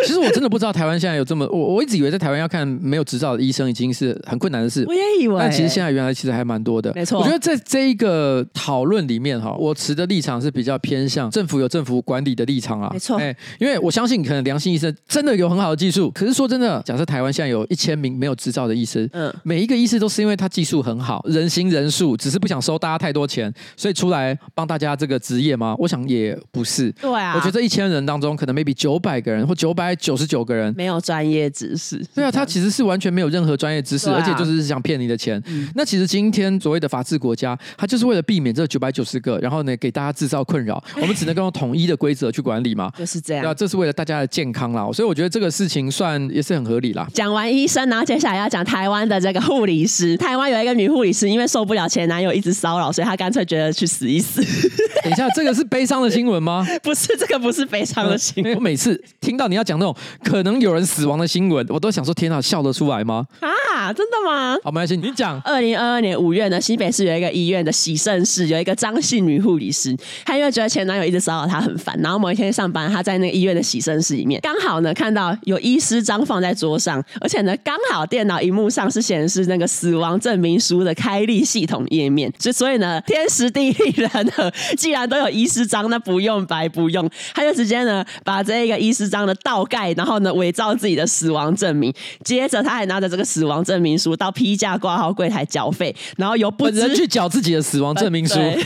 [0.05, 4.85] 其实我真的不知道台湾现在有这么我我一直以为在台湾要看没有执照的医生已经是很困难的事。
[4.87, 6.93] 我也以为，但其实现在原来其实还蛮多的。
[6.95, 12.91] 没错，我觉得在这一个讨论里面哈，我持的立场是比较偏向政府有政府管理的立场啊。
[12.93, 25.75] 没错，哎，因为我相信可能良心医生真的有很好的技术，可是说真的，假设台湾现在有一千名没有执照的医生，嗯，每一个医师都是因为他技术很好，人心人数，只是不想收大家太多钱，所以出来帮大家这个职业吗？
[25.79, 26.91] 我想也不是。
[27.01, 32.05] 对啊，我觉得这一千人当中，可能 maybe 九百个人或九百九十九个人没有专业知识。
[32.19, 35.43] 对啊，他其实是完全没有任何专业知识，啊、而且就是想骗你的钱。
[35.47, 42.91] 嗯、那其实今天所谓的法治国家，他就是为了避免这九百九十个，然后呢给大家制造困扰， 我们只能够用统一的规则去管理嘛。
[42.99, 43.45] 就是这样。
[43.45, 47.07] 对啊，这是为了大家的健康啦，所以我觉得这个事情算也是很合理啦。
[47.13, 50.17] 讲完医生，然后接下来要讲台湾的这个护理师。
[50.19, 54.43] 台湾有一个女护理师，因为受不了前男友一直骚扰，所以她干脆觉得去死一死。
[55.05, 56.67] 等一下，这个是悲伤的新闻吗？
[56.83, 58.55] 不是，这个不是悲伤的新闻。
[58.55, 63.27] 我每次听到你要讲那种可能有人死亡的新闻，我都想说：天哪，笑得出来吗？
[63.41, 64.57] 啊，真的吗？
[64.65, 65.39] 好，没关系，你讲。
[65.43, 69.95] 二零二二年五月呢，新北市有一个医院的洗肾室有一个张姓女护理师，
[70.25, 91.93] 她因为觉得前男友一直骚扰她很烦，然后某一天上班，她在那个医院的洗肾室里面，刚好呢看到有医师章放在桌上，而且呢刚好电脑荧幕上是显示那个死亡证明书的开立系统页面，所所以呢天时地利人和，既然都有医师章，那不用白不用，她就直接呢把这个医师章的倒盖，然后呢伪造自己的死亡证明，
[92.25, 98.57] 接着他还拿着这个死亡证明书到批价挂号柜台缴费，然后由本人去缴自己的死亡证明书，呃、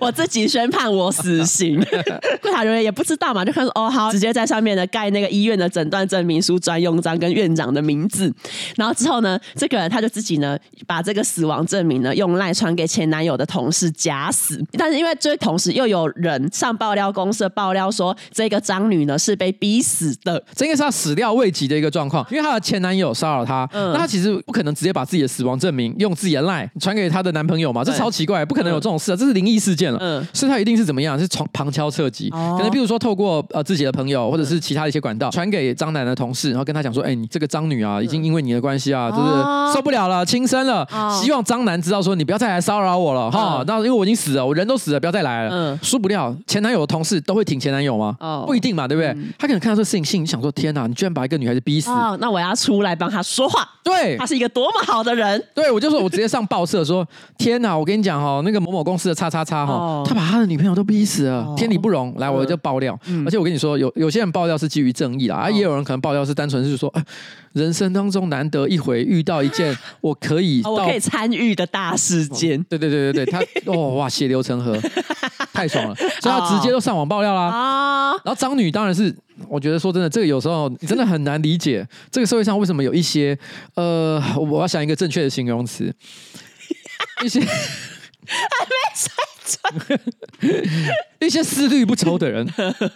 [0.00, 1.80] 我自己宣判我死刑，
[2.42, 8.32] 柜台人员也不知道嘛，就看说哦好，直接在上面呢盖那个医院的诊断证明书专用章跟院长的名字，
[8.76, 48.16] 然后之后呢这个人他就自己呢把这个死亡证明呢用赖传给前男友的同事假死，但是因为这同时又有人上爆料公社爆料说这个张女呢是被逼死的，这应该是他始料未及的一个状况，因为她的前男友骚扰她，嗯、那她其实不可能直接把自己的死亡证明用自己的赖传给她的男朋友嘛，这超奇怪，不可能有这种事啊，这是灵异事件了，嗯，所以她一定是怎么样，是从旁敲侧击，哦、可能比如说透过呃自己的朋友或者是其他的一些管道传给张楠的同事，然后跟他讲说，哎，你这个张女啊，已经因为你的关系啊，就是受不了了，轻生了，哦、希望张楠知道说你不要再来骚扰我了哈，那、嗯、因为我已经死了，我人都死了，不要再来了，嗯，输不了，前男友的同事都会挺前男友吗？
[48.20, 49.10] 哦，不一定嘛，对不对？
[49.10, 57.06] 嗯、他可能看到这个事情，心里想说，天哪，你居然把一个女孩子逼死，哦，那我要出来帮他说话，对，他是一个多么好的人，对，我就说我直接上报社说，
[57.38, 67.04] 天哪，我跟你讲哦，那个某某公司的叉叉叉哈，哦、他把他的女朋友都逼死了，哦、天理不容，来，我就爆料，嗯、而且我跟你说，有有些人爆料是基于正义啦，啊，哦、也有人可能爆料是单纯是说，哎、
[67.52, 74.76] 人生当中难得一回遇到一件 我可以、哦、我可以参与的大事件， 对对对对对，他 哦哇，血流成河，
[75.52, 79.14] 太爽了，所以他直接都上网爆料啦，啊、哦，然后张女当然是，
[79.48, 83.38] 我觉得说真的，这个有时候你真的很难理解，这个社会上为什么有一些
[83.74, 85.94] 呃，我要想一个正确的形容词，
[87.24, 89.10] 一些还没猜
[89.46, 90.00] 准，
[91.20, 92.46] 一些思虑不周的人。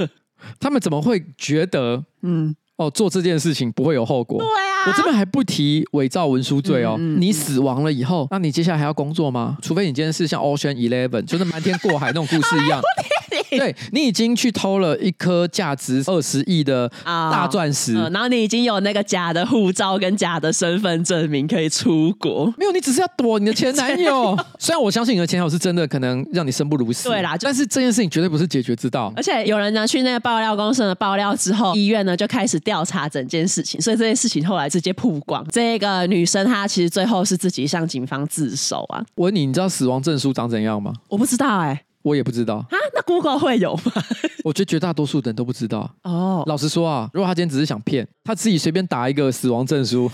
[0.60, 4.38] 他们怎么会觉得，嗯，哦，做这件事情不会有后果？
[4.38, 6.96] 对啊，我这边还不提伪造文书罪哦。
[6.98, 9.56] 嗯嗯、你死亡了以后，那你接下来还要工作吗？
[9.62, 12.80] 除非你今天是像 Ocean Eleven，就是瞒天过海那种故事一样。
[13.50, 22.52] 对，你已经去偷了一颗价值二十亿的大钻石，然后你已经有那个假的护照跟假的身份证明可以出国。
[22.56, 24.36] 没有，你只是要躲你的前男友。
[24.58, 29.12] 虽然我相信你的前男友是真的可能让你生不如死，对啦，但是这件事情绝对不是解决之道。
[29.16, 35.44] 而且有人呢去那个爆料公司的爆料之后，医院呢就开始调查整件事情，所以这件事情后来直接曝光。
[35.50, 39.04] 这个女生她其实最后是自己向警方自首啊。
[39.14, 40.92] 我问你，你知道死亡证书长怎样吗？
[41.08, 41.80] 我不知道哎、欸。
[42.04, 43.92] 我也不知道啊，那 Google 会有吗？
[44.44, 45.90] 我觉得绝大多数人都不知道。
[46.02, 50.10] 哦，老实说啊，如果他今天只是想骗，他自己随便打一个死亡证书，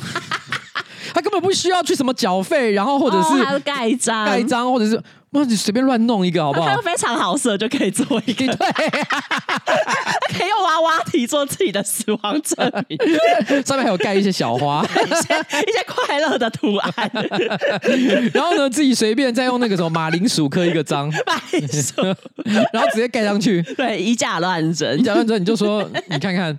[1.14, 5.00] 他根本不需要去什么缴费，然后或者是盖章、盖章，或者是。
[5.32, 6.66] 那你随便乱弄一个好不好？
[6.66, 8.66] 他非常好色，就可以做一个， 对，
[10.36, 12.98] 可以用娃娃体做自己的死亡证明，
[13.64, 16.92] 上面还有盖一些小花，一些一些快乐的图案，
[18.34, 22.02] 然后呢，自己随便再用那个什么马铃薯刻一个章，马铃薯，
[22.72, 26.58] 然后直接盖上去，对，以假乱真，以假乱真，你就说，你看看。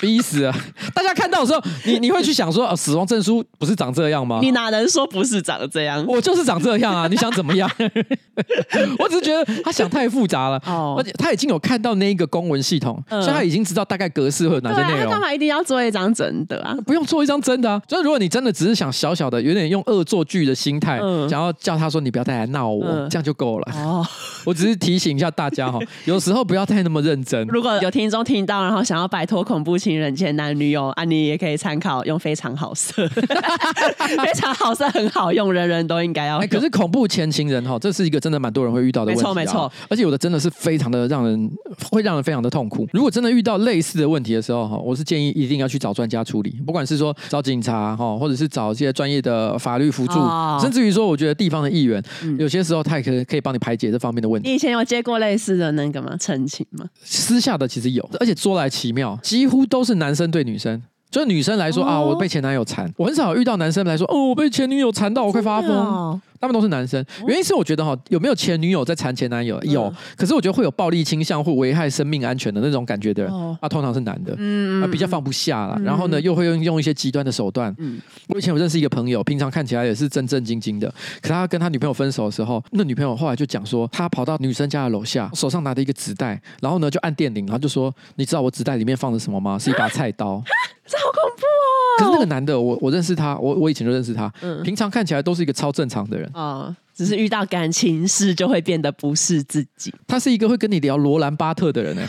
[0.00, 0.56] 逼死啊！
[0.94, 4.38] 大家看到的时候，你你会去想说，哦，死亡证书不是长这样吗？
[4.42, 6.04] 你哪能说不是长这样？
[6.06, 7.06] 我就是长这样啊！
[7.08, 7.70] 你想怎么样？
[8.98, 10.60] 我只是觉得他想太复杂了。
[10.66, 15.04] 哦，而且他已经有看到那一个公文系统，嗯、所以他已经知道大概格式会有哪些内容。
[15.04, 16.74] 他干嘛一定要做一张真的啊？
[16.86, 17.80] 不用做一张真的啊！
[17.86, 23.72] 就是如果你真的只是想小小的，有点用恶作剧的心态，嗯、想要叫他说你不要再来闹我，嗯、这样就够了。
[23.74, 24.04] 哦，
[24.44, 27.46] 我只是提醒一下大家哈，有时候不要太那么认真。
[27.48, 36.46] 如果有听众听到，然后想要摆脱恐怖情人前男女友，啊，你也可以参考用非常好色， 非常好色很好用，人人都应该要、欸。
[36.46, 39.72] 可是恐怖前情人哈，这是一个真的蛮多人会遇到的问题、啊，没错没错。
[39.88, 41.50] 而且有的真的是非常的让人
[41.90, 42.86] 会让人非常的痛苦。
[42.92, 54.48] 如果真的遇到类似的问题的时候哈，我是建议一定要去找专家处理，不管是说找警察哈，或者是找一些专业的法律辅助，哦、甚至于说我觉得地方的议员，嗯、有些时候他也可以可以帮你排解这方面的问题。
[54.48, 56.16] 你以前有接过类似的那个吗？
[56.18, 56.84] 陈情吗？
[57.02, 60.82] 私下的其实有，而且说来奇妙，几乎都是男生对女生。
[61.10, 66.20] 就女生来说、哦、啊，我被前男友缠，我很少遇到男生来说，哦，我被前女友缠到我快发疯。
[66.44, 69.58] 他们都是男生，原因是我觉得哈，有没有前女友在缠前男友？
[69.62, 77.74] 有，可是我觉得会有暴力倾向或危害生命安全的那种感觉的人，啊，通常是男的，嗯，啊，比较放不下了，然后呢，又会用用一些极端的手段。
[77.78, 89.58] 嗯，我以前有认识一个朋友，平常看起来也是正正经经的，可他跟他女朋友分手的时候，那女朋友后来就讲说，他跑到女生家的楼下，手上拿着一个纸袋，然后呢就按电铃，然后就说，你知道我纸袋里面放的什么吗？
[89.58, 90.42] 是一把菜刀。
[90.86, 91.96] 这好恐怖哦！
[91.96, 96.76] 可是那个男的，我我认识他，我我以前就认识他，嗯，平常看起来都是一个超正常的人啊。
[96.96, 99.92] 只是遇到感情事就会变得不是自己。
[100.06, 102.06] 他是一个会跟你聊罗兰巴特的人呢，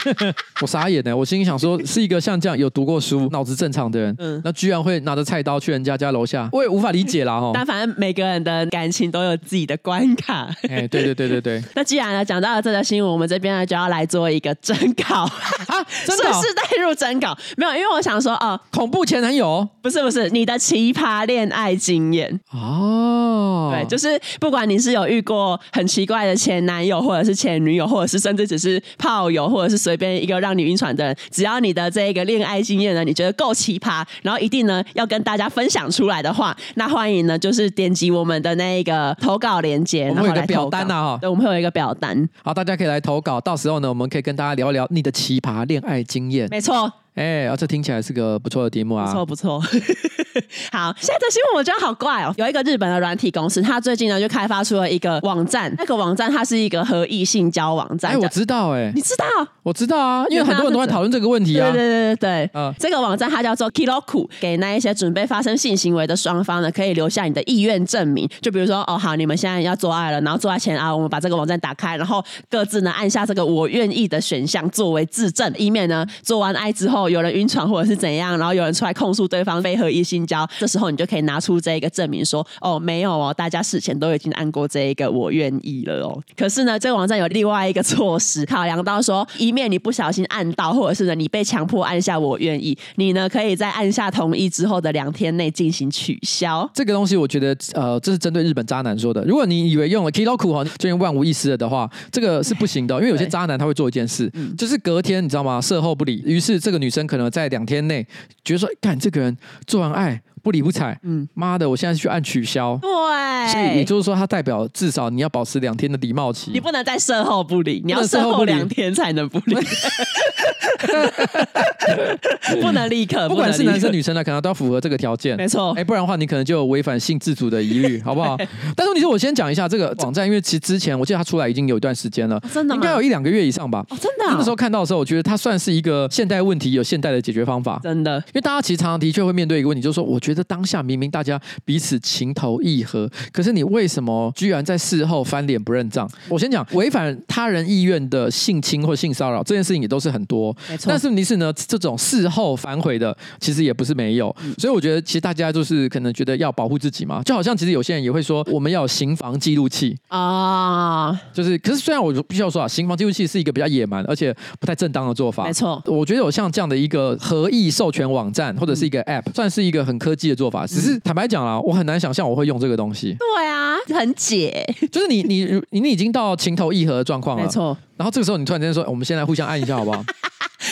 [0.60, 7.50] 我傻眼呢，我心里想说，是一个像这样有读过书、脑子正常的人，嗯，那居然会拿着菜刀去人家家楼下，我也无法理解啦哈。
[7.54, 10.54] 但反正每个人的感情都有自己的关卡。
[10.68, 11.62] 哎，对对对对对。
[11.74, 14.76] 那既然呢讲到了这个新闻，我们这边呢就要来做一个征
[15.08, 15.22] 稿
[15.66, 17.34] 啊，顺势带入征稿。
[17.56, 23.25] 没有，因为我想说哦，恐怖前男友不是不是你的奇葩恋爱经验哦，
[23.72, 24.20] 对，就是。
[24.38, 47.05] 不管你是有遇过很奇怪的前男友，或者是前女友，或者是甚至只是炮友，或者是随便一个让你晕船的人，只要你的这个恋爱经验呢，你觉得够奇葩，然后一定呢要跟大家分享出来的话，那欢迎呢就是点击我们的那一个投稿链接，然后来表单啊，对，我们会有一个表单，好，大家可以来投稿，到时候呢，我们可以跟大家聊一聊你的奇葩恋爱经验，没错。
[47.16, 49.06] 哎，这听起来是个不错的题目啊！
[49.06, 49.58] 不错不错。
[50.70, 52.32] 好，现在的新闻我觉得好怪哦。
[52.36, 55.74] 有一个日本的软体公司，它最近呢就开发出了一个网站。
[55.78, 58.12] 那个网站它是一个和异性交网站。
[58.12, 59.24] 哎，我知道哎，你知道？
[59.62, 61.72] 我知道啊，因为很多人都在讨论这个问题啊。
[61.72, 62.50] 对对对对对。
[62.52, 68.28] 嗯，这个网站它叫做 Kiroku，给那一些准备发生性行为的双方呢，可以留下你的意愿证明。
[68.42, 77.86] 就比如说，哦，好，你们现在要做爱了，然后做爱前啊，我们把这个网站打开，然后各自呢按下这个我愿意的选项作为自证，以免呢做完爱之后有人晕船或者。
[77.86, 78.36] 是怎样？
[78.36, 86.20] 然后有人出来控诉对方非合意性交，这时候你就可以拿出这一个证明说，哦，没有哦，大家事前都已经按过这一个我愿意了哦。
[86.36, 96.68] 可是呢，这个网站有另外一个措施，考量到说，以免你不小心按到，或者是呢你被强迫按下我愿意，你呢可以在按下同意之后的两天内进行取消。
[96.74, 99.22] 这个东西我觉得，呃，这是针对日本渣男说的。
[99.22, 105.60] 如果你以为用了 Kiroku 哈，就万无一失了的话，这个是不行的，因为有些 渣男他会做一件事，嗯、就是隔天你知道吗？
[105.60, 107.86] 事后不理，于是这个女真可能在两天。
[107.86, 108.06] 内
[108.42, 119.56] 觉得说，干这个人做完爱不理不睬，嗯，妈的，我现在去按取消，对，所以也就是说，它代表至少你要保持两天的礼貌期，你不能在事后不理，你要事后两天才能不理，
[122.62, 128.36] 不能立刻， 不管是男生女生呢，可能都要符合这个条件，没错，哎，不然的话，你可能就有违反性自主的疑虑， 好不好？
[128.76, 133.84] 但是问题是我先讲一下这个网站，因为其实之前我记得它出来已经有一段时间了，真的应该有一两个月以上吧？
[133.90, 140.35] 哦，真的，那个时候看到的时候，我觉得它算是一个现代问题有现代的解决方法，真的，因为大家其实常常的确会面对一个问题，就是说，我觉得。
[140.36, 146.08] 这当下明明大家彼此情投意合，可是你为什么居然在事后翻脸不认账？
[146.28, 150.86] 我先讲违反他人意愿的性侵或性骚扰这件事情也都是很多，没错。
[150.90, 165.82] 但是问题是呢，这种事后反悔的其实也不是没有，嗯、所以我觉得其实大家就是可能觉得要保护自己嘛，就好像其实有些人也会说我们要有行房记录器啊，就是可是虽然我必须要说啊，行房记录器是一个比较野蛮而且不太正当的做法，没错。
[165.86, 170.25] 我觉得有像这样的一个合意授权网站或者是一个 App，、嗯、算是一个很科技。
[170.28, 173.16] 的做法，只是坦白讲啦，我很难想象我会用这个东西。
[173.18, 177.76] 对啊，很解，就是你你你已经到情投意合的状况了，没错。
[177.96, 180.04] 然后这个时候你突然间说，我们先来互相按一下好不好？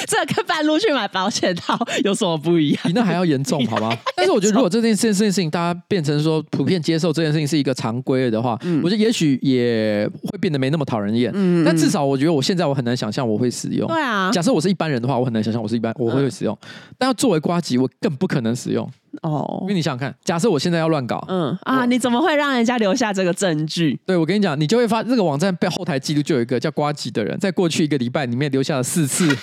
[0.06, 2.80] 这跟半路去买保险套有什么不一样？
[2.84, 3.96] 比那还要严重，好吗？
[4.16, 11.30] 但是我觉得，如果这件这件事情大家变成说普遍接受这件事情是一个常规的话，嗯、我觉得也许也会变得没那么讨人厌。
[11.34, 13.86] 嗯，但至少我觉得我现在我很难想象我会使用。
[13.86, 16.58] 对啊，假设我是一般人的话，我很难想象我是一般我会使用。
[16.62, 18.88] 嗯、但要作为瓜吉，我更不可能使用。
[19.22, 23.98] 哦，因为你想想看，假设我现在要乱搞，嗯啊，你怎么会让人家留下这个证据？
[24.06, 29.34] 对，我跟你讲，你就会发这个网站被后台记录就有一个叫瓜吉的人，在过去一个礼拜里面留下了四次。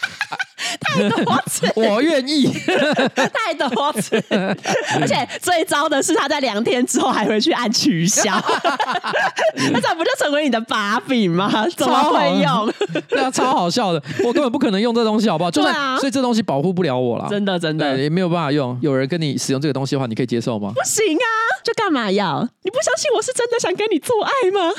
[0.79, 2.47] 太多次，我愿意。
[3.33, 8.31] 太多次，而且最糟的是，他在两天之后还会去按取消，
[9.71, 11.65] 那这不就成为你的把柄吗？
[11.75, 12.73] 怎么会用？
[13.09, 15.51] 对啊，超好笑的，我根本不可能用这东西，好不好？
[15.51, 18.77] 就算啊，所以这东西保护不了我了，真的真的也没有办法用。
[18.81, 20.73] 有人跟你使用这个东西的话，你可以接受吗？
[20.75, 21.27] 不行啊，
[21.63, 22.41] 就干嘛要？
[22.63, 24.73] 你不相信我是真的想跟你做爱吗？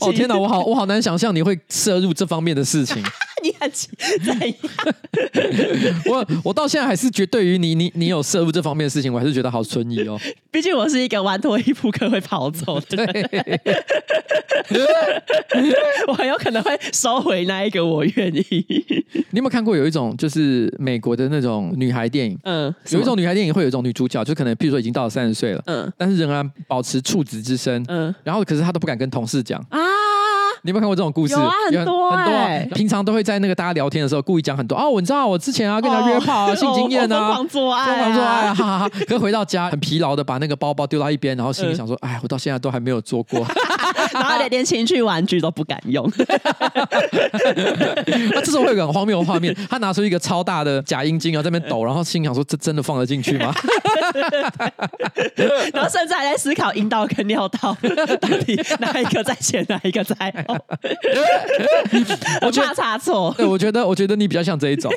[0.00, 3.02] 哦天哪，我好我好难想象你会涉入这方面的事情。
[3.42, 3.88] 你很怎
[4.38, 4.48] 样？
[6.06, 10.18] 我我到现在还是觉得，对于你你你有涉入这方面的事情，我还是觉得好存疑哦。
[10.50, 13.06] 毕竟我是一个玩脱衣扑克会跑走的，
[14.68, 14.86] 对
[16.08, 18.64] 我很有可能会收回那一个我愿意。
[19.30, 22.38] 你有没有看过有一种就是美国的那种女孩电影？
[22.44, 29.78] 嗯，有一种女孩电影会有一种女主角，就可能譬如说已经到了三十岁了，嗯，但是仍然保持处子之身，嗯，然后可是她都不敢跟同事讲啊。
[30.64, 31.34] 你有没有看过这种故事？
[31.34, 32.74] 有啊，很多、欸、很多、啊。
[32.74, 38.90] 平常都会在那个大家聊天的时候，故意讲很多哦，我知道我之前啊跟人家约炮啊，哦、性经验啊， 疯狂做爱、啊，疯狂做爱啊，哈哈哈。
[39.08, 43.44] 可回到家很疲劳的把那个包包丢到一边，然后心里想说，哎、嗯，我到现在都还没有做过，
[44.22, 46.10] 然后连连情趣玩具都不敢用。
[48.34, 53.54] 那这时候会有个很荒谬的画面，他拿出一个超大的假阴茎啊，在那边抖，然后心想说，这真的放得进去吗？
[55.72, 57.76] 然后甚至还在思考阴道跟尿道
[58.20, 60.14] 到底哪一个在前，哪一个在
[60.46, 60.56] 后。
[62.42, 63.34] 我怕差错。
[63.36, 64.92] 对，我觉得，我觉得你比较像这一种。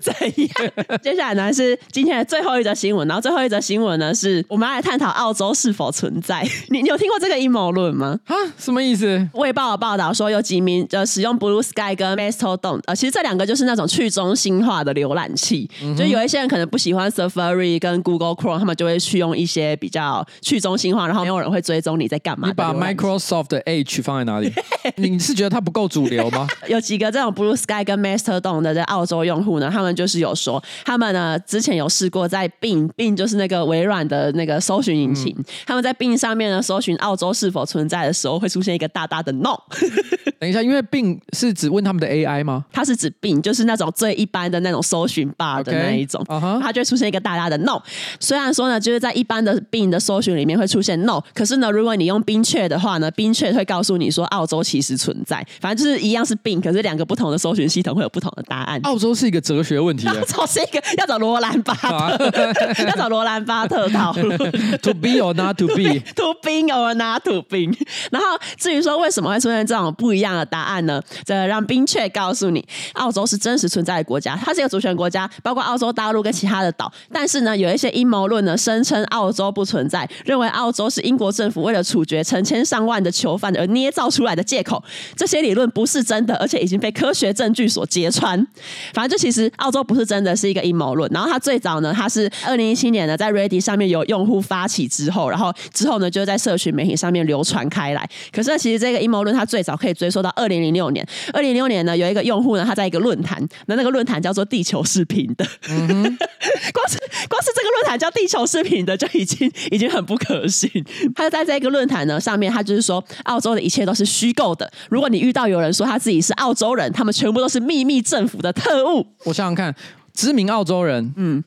[0.00, 0.98] 怎样？
[1.02, 6.46] 接下来呢是今天的最后一则新闻，然后最后一则新闻呢是我们要来探讨澳洲是否存在。
[6.68, 8.18] 你你有听过这个阴谋论吗？
[8.26, 9.28] 啊，什么意思？
[9.34, 15.68] 卫报报道说有几名呃使用 Blue Sky 跟 Mastodon，呃，其实这两个就是那种去中心化的浏览器。
[15.82, 22.48] 嗯、就有一些人可能不喜欢 Safari 跟 Google Chrome，他们就会去用一些比较去中心化，然后没有人会追踪你在干嘛。
[22.48, 24.52] 你把 Microsoft 的 Edge 放在哪里？
[24.96, 26.46] 你是觉得它不够主流吗？
[26.68, 29.70] 有几个这种 Blue Sky 跟 Mastodon 的在澳洲用户呢？
[29.72, 39.56] 他们就是有说，他们呢之前有试过在 Bing，Bing 就是那个微软的那个搜寻引擎，嗯、他们在 Bing 上面呢搜寻澳洲是否存在的时候，会出现一个大大的 No。
[40.40, 42.64] 等一下，因为 Bing 是指问他们的 AI 吗？
[42.72, 46.40] 它是指 Bing，就是那种最一般的那种搜寻 bar 的那一种，Okay.
[46.40, 46.60] Uh huh.
[46.62, 47.78] 它就会出现一个大大的 No。
[48.18, 58.80] 虽然说呢，就是在一般的 Bing 的搜寻里面会出现 No，可是呢，如果你用 Bing Chat 的话呢，Bing Chat 会告诉你说澳洲其实存在，反正就是一样是 Bing，可是两个不同的搜寻系统会有不同的答案。
[58.84, 62.30] 澳洲是一个哲学问题， 澳洲是一个要找罗兰巴特，
[62.88, 64.38] 要找罗兰巴特讨论。
[64.80, 67.69] To be or not to be，To be or not to be。
[68.10, 71.02] 然后至于说为什么会出现这种不一样的答案呢？
[71.24, 72.64] 这让冰雀告诉你，
[72.94, 76.92] 澳洲是真实存在的国家，它是一个主权国家，包括澳洲大陆跟其他的岛。
[77.12, 84.82] 但是呢，有一些阴谋论呢，声称澳洲不存在，认为澳洲是英国政府为了处决成千上万的囚犯而捏造出来的借口。
[85.16, 88.46] 这些理论不是真的，而且已经被科学证据所揭穿。
[88.92, 91.10] 反正就其实澳洲不是真的是一个阴谋论。
[91.12, 98.08] 然后它最早呢，它是二零一七年呢，在 Reddit 上面有用户发起之后，然后之后呢，就在社群媒体上面流传开来。
[98.32, 101.06] 可是其实这个阴谋论它最早可以追溯到二零零六年。
[101.32, 105.46] 二零零六年呢，有一个用户呢，他在一个论坛，那那个论坛叫做“地球是平的”。
[105.68, 105.88] 嗯，
[106.72, 106.98] 光是
[107.28, 110.70] 光是这个论坛叫“地球是平的”，就已经已经很不可信。
[111.14, 114.70] 他就在这个论坛呢上面，他就是说澳洲的一切都是虚构的。
[114.88, 119.06] 如果你遇到有人说他自己是澳洲人，他们全部都是秘密政府的特务。
[119.24, 119.74] 我想想看，
[120.14, 121.44] 知名澳洲人，嗯。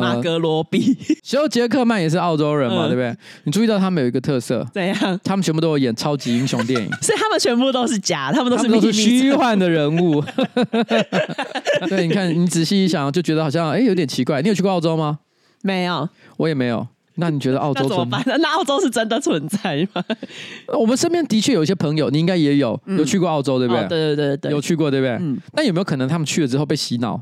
[0.00, 3.16] 马格罗比，休杰克曼也是澳洲人嘛，嗯、对不对？
[3.44, 5.20] 你注意到他们有一个特色，怎样？
[5.24, 10.22] 他们全部都有演超级英雄电影， 所以他们全部都是假，他们都是虚幻的人物。
[11.88, 14.40] 对，你看，你仔细一想，就觉得好像哎有点奇怪。
[14.42, 15.18] 你有去过澳洲吗？
[15.62, 16.86] 没有，我也没有。
[17.18, 18.22] 那你觉得澳洲怎么办？
[18.26, 20.04] 那澳洲是真的存在吗？
[20.78, 23.88] 我们身边的确有一些朋友，你应该也有有去过澳洲，对不对？
[23.88, 25.12] 对对对对，有去过，对不对？
[25.12, 25.38] 嗯。
[25.54, 27.18] 那有没有可能他们去了之后被洗脑？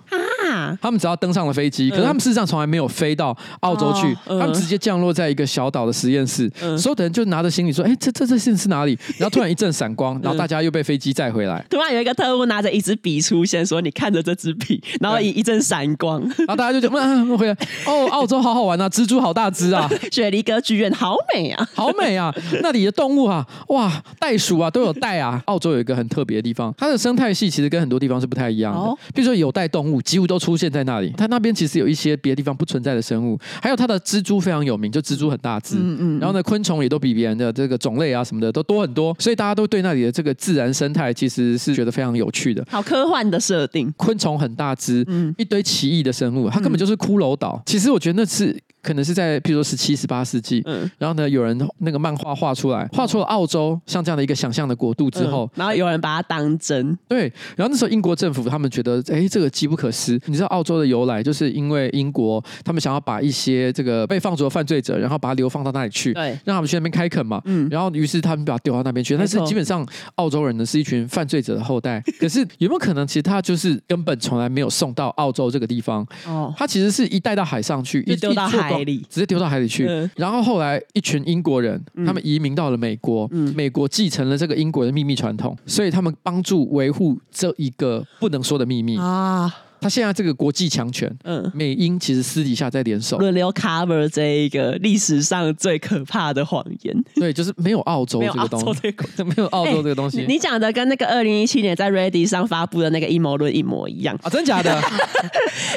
[0.65, 11.65] 啊，他们只要登上了飞机，可是他们事实上从来没有飞到澳洲去，他们直接降落在一个小岛的实验室，所有的人就拿着行李说：“哎，这这这是是哪里？”然后突然一阵闪光， 然后大家又被飞机载回来。
[11.69, 17.53] 突然有一个特务拿着一支笔出现，说：“你看着这支笔。”然后一一阵闪光，然后大家就讲：“嗯，回来。
[17.87, 25.43] 哦， 澳洲好好玩啊，蜘蛛好大只啊，雪梨歌剧院好美啊， 好美啊，那里的动物啊，哇，袋鼠啊都有袋啊。
[25.47, 42.65] 澳洲有一个很特别的地方，它的生态系其实跟很多地方是不太一样的，比如说有袋动物几乎都出现在那里，它那边其实有一些别的地方不存在的生物，还有它的蜘蛛非常有名，就蜘蛛很大只，嗯嗯，然后呢，昆虫也都比别人的这个种类啊什么的都多很多，所以大家都对那里的这个自然生态其实是觉得非常有趣的。
[42.71, 47.63] 好科幻的设定，昆虫很大只，嗯，一堆奇异的生物，它根本就是骷髅岛。
[47.67, 48.57] 其实我觉得那是。
[48.85, 60.21] 可能是在，譬如说十七、十八世纪，嗯，然后呢，有人那个漫画画出来，画出了澳洲像这样的一个想象的国度之后，然后有人把它当真，对，然后那时候英国政府他们觉得，哎，这个机不可失。
[60.27, 69.17] 你知道澳洲的由来，就是因为英国他们想要把一些这个被放逐的犯罪者，然后把他流放到那里去，对，让他们去那边开垦嘛，嗯，然后于是他们把他丢到那边去。
[69.17, 76.07] 但是基本上澳洲人呢是一群犯罪者的后代， 可是有没有可能，其实他就是根本从来没有送到澳洲这个地方？
[76.27, 79.55] 哦，他其实是一带到海上去，一丢到海里，直接丢到海。
[79.55, 88.99] 海里去，然后后来一群英国人，他们移民到了美国，美国继承了这个英国的秘密传统，所以他们帮助维护这一个不能说的秘密。
[88.99, 89.55] 啊。
[89.85, 97.05] 他现在这个国际强权，嗯，美英其实私底下在联手，轮流 cover 这一个历史上最可怕的谎言。
[97.17, 98.81] 对，就是没有澳洲这个东西，
[99.23, 100.21] 没有澳洲这个东西。
[100.21, 104.31] 欸、你讲的跟那个二零一七年在 Ready 上发布的那个阴谋论一模一样啊？
[104.31, 104.73] 真假的？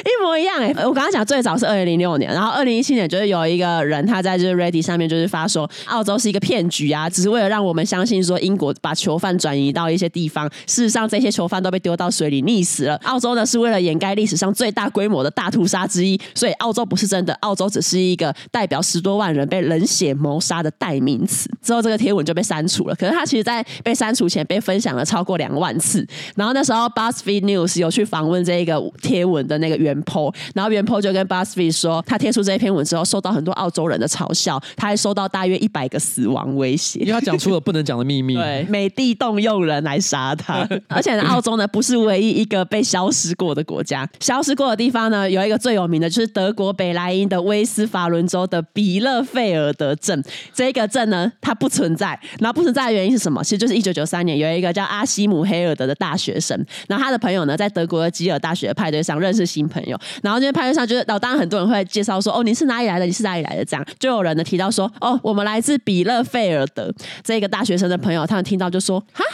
[0.00, 0.86] 一模一样哎、欸！
[0.86, 12.96] 我刚刚讲最早是二零零六年，然后二零一七年就是有一个人他在就是 Ready 上面就是发说澳洲是一个骗局啊，只是为了让我们相信说英国把囚犯转移到一些地方，事实上这些囚犯都被丢到水里溺死了。
[13.04, 21.50] 澳洲呢是为了掩盖历史上最大规模的大屠杀之一，所以澳洲不是真的，澳洲只是一个代表十多万人被冷血谋杀的代名词。
[21.62, 26.06] 之后这个贴文就被删除了，可是他其实在被删除前被分享了超过两万次。
[26.34, 38.34] 然后那时候 BuzzFeed News 有去访问这一个贴文的那个原 po，然后原 po 就跟 BuzzFeed 说，他贴出这一篇文之后，受到很多澳洲人的嘲笑，他还收到大约一百个死亡威胁，因为他讲出了不能讲的秘密。
[38.34, 43.87] 对，美帝动用人来杀他， 而且呢，澳洲呢不是唯一一个被消失过的国家。
[44.20, 50.22] 消失过的地方呢，有一个最有名的，就是德国北莱茵的威斯法伦州的比勒费尔德镇。
[50.52, 52.18] 这个镇呢，它不存在。
[52.40, 53.42] 然后不存在的原因是什么？
[53.42, 56.58] 其实就是一九九三年，有一个叫阿西姆黑尔德的大学生，
[56.88, 59.98] 然后他的朋友呢，在德国的基尔大学派对上认识新朋友。
[60.22, 63.06] 然后这边派对上，就是，然后当然很多人会介绍说：“哦，你是哪里来的？
[63.06, 66.92] 你是哪里来的？”这样就有人呢提到说：“哦，我们来自比勒费尔德。”
[67.24, 69.24] 这个大学生的朋友，他们听到就说：“哈。”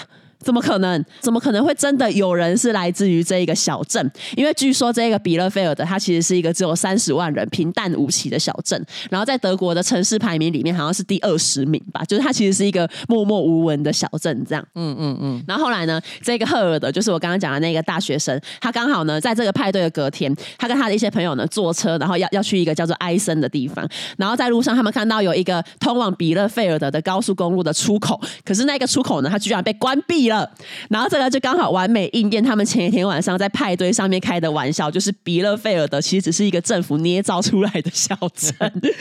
[0.44, 1.04] 怎么可能？
[1.20, 4.10] 怎么可能会真的有人是来自于这一个小镇？
[4.36, 8.80] 因为据说这个比勒费尔德，它其实是一个只有三十万人、平淡无奇的小镇。
[9.10, 12.04] 然后在德国的城市排名里面，好像是第二十名吧。
[12.04, 14.62] 就是它其实是一个默默无闻的小镇，这样。
[14.74, 15.42] 嗯嗯嗯。
[15.48, 23.88] 然后后来呢，这个赫尔德，就是我刚刚讲的那个大学生，他刚好呢，在这个派对的隔天，他跟他的一些朋友呢坐车，然后要要去一个叫做埃森的地方。
[24.18, 30.33] 然后在路上，他们看到有一个通往比勒费尔德的高速公路的出口，可是那个出口呢，它居然被关闭了。
[30.88, 38.54] 然后这个就刚好完美应验他们前一天晚上在派对上面开的玩笑，就是比勒费尔德其实只是一个政府捏造出来的小镇，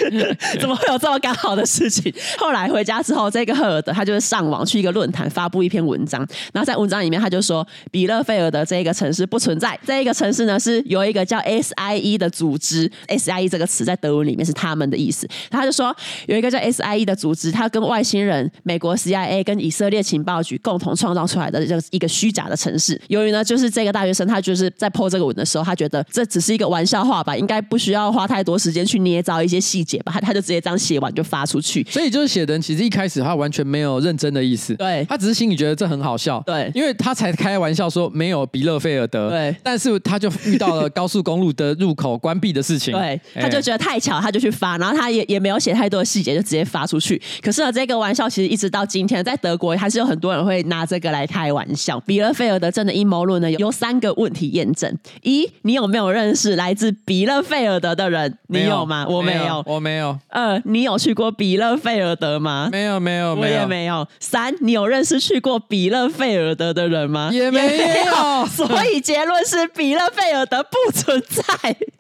[0.60, 2.14] 怎么会有这么刚好的事情？
[2.38, 15.96] 后来回家之后，这个赫尔德他就是上网去一个论坛发布一篇文章，然后在文章里面他就说，比勒费尔德这个城市不存在，这一个城市呢是有一个叫 SIE 的组织，SIE 这个词在德文里面是他们的意思，他就说
[16.28, 21.64] 有一个叫 SIE 的组织，他跟外星人、美国 CIA 跟以色列情报局共同创造出来的。
[21.66, 31.84] 这一个虚假的城市，由于呢，就是这个大学生他就是在 po 这个文的时候，他觉得这只是一个玩笑话吧，应该不需要花太多时间去捏造一些细节吧，他他就直接这样写完就发出去。
[31.90, 47.22] 所以就是写的人其实一开始他完全没有认真的意思，对，他只是心里觉得这很好笑，对，因为他才开玩笑说没有比勒菲尔德，对，但是他就遇到了高速公路的入口关闭的事情，对，他就觉得太巧，他就去发，然后他也也没有写太多的细节，就直接发出去。
[47.42, 52.34] 可是呢，这个玩笑其实一直到今天，在德国还是有很多人会拿这个来开玩笑，比勒。
[52.34, 54.92] 费尔德镇的阴谋论呢，有三个问题验证：
[55.22, 58.38] 一，你有没有认识来自比勒费尔德的人？
[58.48, 59.06] 你有吗？
[59.08, 60.18] 我没有，我没有。
[60.30, 62.70] 二，你有去过比勒费尔德吗？
[62.72, 64.08] 没有，没有，我也没有。
[64.20, 67.30] 三，你有认识去过比勒费尔德的人吗？
[67.32, 68.46] 也没有。
[68.48, 71.44] 所以结论是比勒费尔德不存在。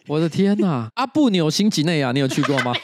[0.07, 0.89] 我的天哪！
[0.95, 2.73] 阿布纽辛吉内亚，你有去过吗？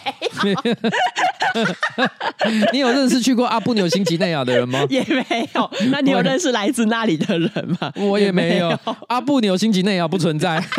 [2.72, 4.86] 你有认识去过阿布纽新几内亚的人吗？
[4.90, 5.70] 也没有。
[5.92, 7.50] 那你有认识来自那里的人
[7.80, 7.92] 吗？
[7.96, 8.78] 我也没有。
[9.08, 10.60] 阿布纽新几内亚不存在。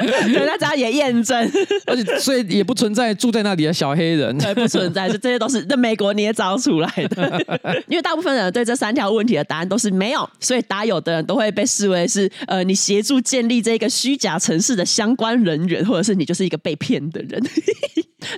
[0.00, 1.50] 对，大家也验证，
[1.86, 7.42] 而且所以也不存在住在那里的小黑人，对，不存在，就这些都是在美国捏造出来的。
[7.88, 17.42] 因为大部分人对这三条问题的答案都是没有，所以答有的人都会被视为是呃，你协助建立这个虚假城市的相关人员，或者是你就是一个被骗的人。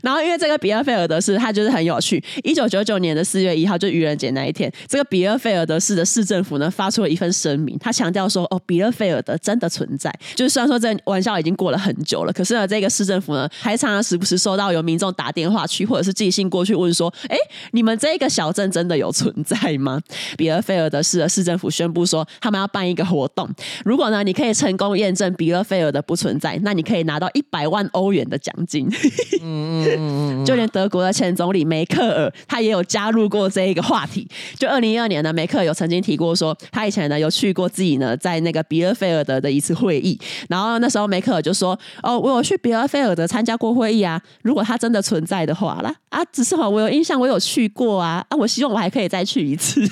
[0.03, 2.22] 然后，因为这个比尔菲尔德是他就是很有趣。
[2.43, 17.37] 一九九九年的四月一号，就愚人节那一天，这个比尔菲尔德市的市政府呢，发出了一份声明，他强调说：“哦，比尔菲尔德真的存在。”就是虽然说这玩笑已经过了很久了，可是呢，这个市政府呢，还常常时不时收到有民众打电话去，或者是寄信过去问说：“哎，
[17.71, 19.99] 你们这个小镇真的有存在吗？”
[20.37, 23.49] 比尔菲尔德市的市政府宣布说，他们要办一个活动，
[23.87, 28.87] 如果呢，你可以成功验证比尔菲尔德不存在，那你可以拿到一百万欧元的奖金。
[29.41, 29.87] 嗯。
[29.99, 34.29] 嗯， 就连德国的前总理梅克尔，他也有加入过这一个话题。
[34.59, 49.86] 就二零一二年呢，梅克尔有曾经提过说，他以前呢有去过自己呢在那个比尔菲尔德的一次会议，然后那时候梅克尔就说：“哦，我有去比尔菲尔德参加过会议啊，如果他真的存在的话啦，啊，只是哈，我有印象我有去过啊，啊，我希望我还可以再去一次。”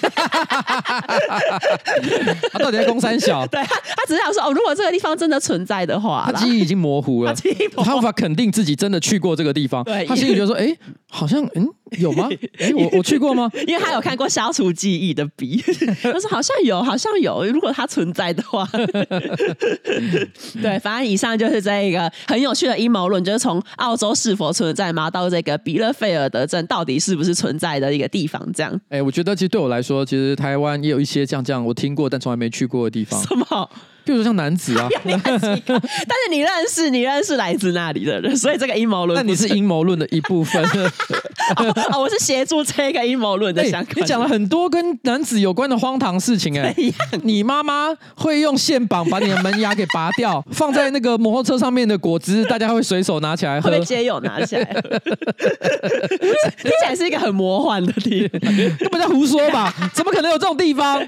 [2.53, 3.47] 他到底在攻三小？
[3.49, 7.35] 对，他他只是想说，哦，如果这个地方真的存在的话，他记忆已经模糊了，
[7.77, 9.83] 他，他无法肯定自己真的去过这个地方。
[9.85, 10.79] 对，他心里觉得说：“哎、欸，
[11.11, 11.69] 好像嗯，
[11.99, 12.29] 有吗？
[12.59, 13.51] 哎、欸，我我去过吗？
[13.67, 15.63] 因为他有看过消除记忆的笔，
[16.03, 17.45] 他说好像有，好像有。
[17.47, 18.69] 如果它存在的话，
[20.61, 28.73] 对，反正以上就是这一个很有趣的阴谋论，就是从澳洲是否存在嘛，到这个比勒费尔德镇到底是不是存在的一个地方，这样。
[28.89, 33.23] 哎、欸，我觉得其实对我来说，其实台湾也有一些这样这样我听过但从来没去过的地方。
[33.23, 33.71] 什么？
[34.05, 40.63] 比如说像男子啊，但是你认识你认识来自那里的人，所以这个阴谋论，那你是阴谋论的一部分。
[40.63, 43.97] 哦， 哦，我是协助这个阴谋论的相关。
[43.97, 46.75] 你讲了很多跟男子有关的荒唐事情，哎，
[47.23, 58.41] 你妈妈会用线绑把你的门牙给拔掉，放在那个摩托车上面的果汁，大家会随手拿起来喝，会街友拿起来喝，听起来是一个很魔幻的地方，
[58.79, 59.73] 根本在胡说吧？
[59.93, 61.03] 怎么可能有这种地方？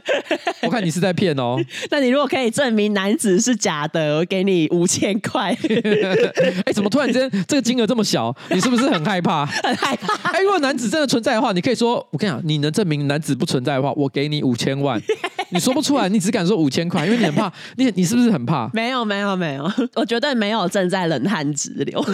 [0.62, 1.56] 我看你是在骗哦。
[1.90, 2.86] 那你如果可以证明。
[2.96, 5.54] 男子是假的，我给你五千块。
[6.64, 8.34] 哎，怎么突然间这个金额这么小？
[8.48, 9.44] 你是不是很害怕？
[9.62, 10.14] 很害怕。
[10.56, 15.00] 果男子真的存在的话，你可以说，我跟你讲，你能证明男子不存在的话，我给你五千万。
[15.50, 17.52] 你说不出来，你只敢说五千块，因为你很怕。
[17.76, 18.68] 你你是不是很怕？
[18.72, 22.04] 没有没有没有， 我绝对没有正在冷汗直流，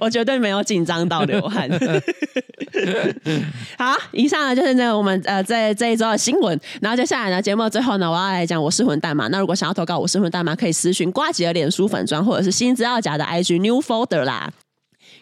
[0.00, 1.68] 我绝对没有紧张到流汗。
[3.76, 9.28] 好，以上呢就是那个我们呃在这一周的新闻，然后接下来呢节目最后呢，我要来讲我是混蛋嘛。
[9.28, 14.50] 那如果想要投稿我是混蛋嘛，可以私讯瓜吉的脸书粉砖或者是新资料夹的 IG New Folder 啦。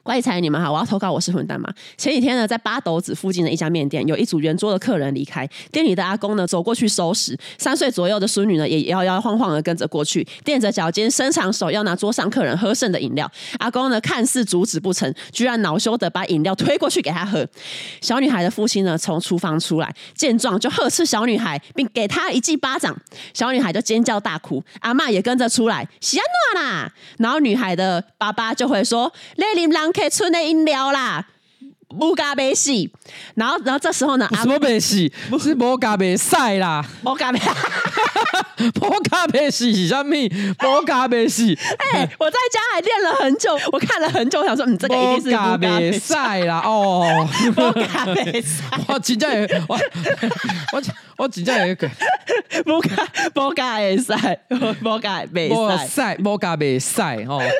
[0.06, 1.68] 怪才你们好，我要投稿，我是混蛋嘛。
[1.98, 13.28] 前几天呢，在八斗子附近的一家面店，有一组圆桌的客人离开，店里的阿公呢走过去收拾，三岁左右的孙女呢也摇摇晃晃的跟着过去，踮着脚尖伸长手要拿桌上客人喝剩的饮料。
[13.58, 17.44] 阿公呢看似阻止不成，居然恼羞的把饮料推过去给他喝。
[18.00, 22.96] 小女孩的父亲呢从厨房出来，见状就呵斥小女孩，并给她一记巴掌。
[23.34, 26.92] 小女孩就尖叫大哭，阿嬷也跟着出来，喜安诺啦。
[27.18, 29.90] 然后女孩的爸爸就会说，雷林郎。
[29.96, 31.24] 可以存的饮料啦，
[31.98, 32.92] 无加贝西，
[33.34, 35.10] 然后然后这时候呢，什么杯西？
[35.30, 37.40] 不是无加贝赛啦，无加贝，
[38.82, 40.28] 无加贝西是啥咪？
[40.28, 41.58] 无加贝西。
[41.78, 46.60] 哎，我在家还练了很久，我看了很久，我想说，嗯，这个一定是无加贝赛啦。
[46.62, 47.26] 哦，
[47.56, 49.30] 无加贝赛， 我真正
[49.68, 49.80] 我
[51.15, 51.88] 我我真正有一个
[52.66, 54.40] 无加无加贝赛，
[54.84, 55.50] 无加贝
[55.86, 57.40] 赛，无加贝赛哦。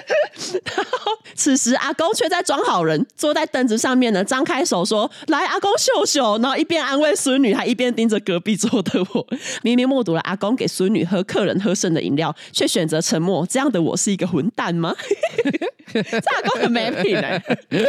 [1.35, 9.27] 此时，阿公却在装好人，坐在凳子上面呢，张开手说：“来，阿公秀秀。”然后一边安慰孙女，还一边盯着隔壁桌的我。
[9.63, 13.47] 明明目睹了阿公给孙女和客人喝剩的饮料，却选择沉默。
[13.47, 14.95] 这样的我是一个混蛋吗？
[15.93, 17.43] 这阿公很没品哎！
[17.71, 17.81] 明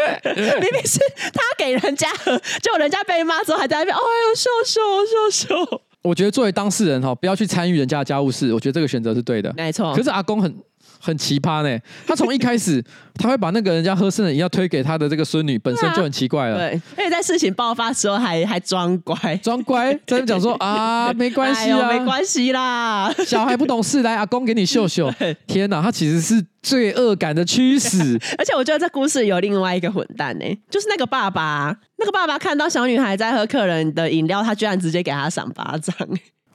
[0.71, 0.99] 明是
[1.33, 5.56] 他给人家喝，结果人家被骂之后，还在那边：“哎呦，秀秀秀秀。”
[6.03, 8.53] 我觉得作为当事人哈，不要去参与人家的家务事。
[8.53, 9.93] 我觉得这个选择是对的，没错。
[9.95, 10.53] 可是阿公很。
[10.99, 12.83] 很奇葩呢，他从一开始
[13.15, 16.57] 他会把那个人家喝剩的饮料推给他的这个孙女，本身就很奇怪了。
[16.57, 25.11] 对，而且在事情爆发的时候还 还装乖，装乖在那讲说 啊，没关系啊，没关系啦， 小孩不懂事，来阿公给你秀秀。
[25.45, 28.19] 天哪，他其实是罪恶感的驱使。
[28.37, 35.95] 而且我觉得这故事有另外一个混蛋呢，就是那个爸爸，那个爸爸看到小女孩在喝客人的饮料，他居然直接给他赏巴掌。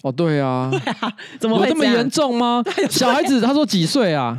[0.02, 2.62] 哦，对啊，对啊，怎么会这么严重吗？
[2.90, 4.38] 小孩子他说几岁啊？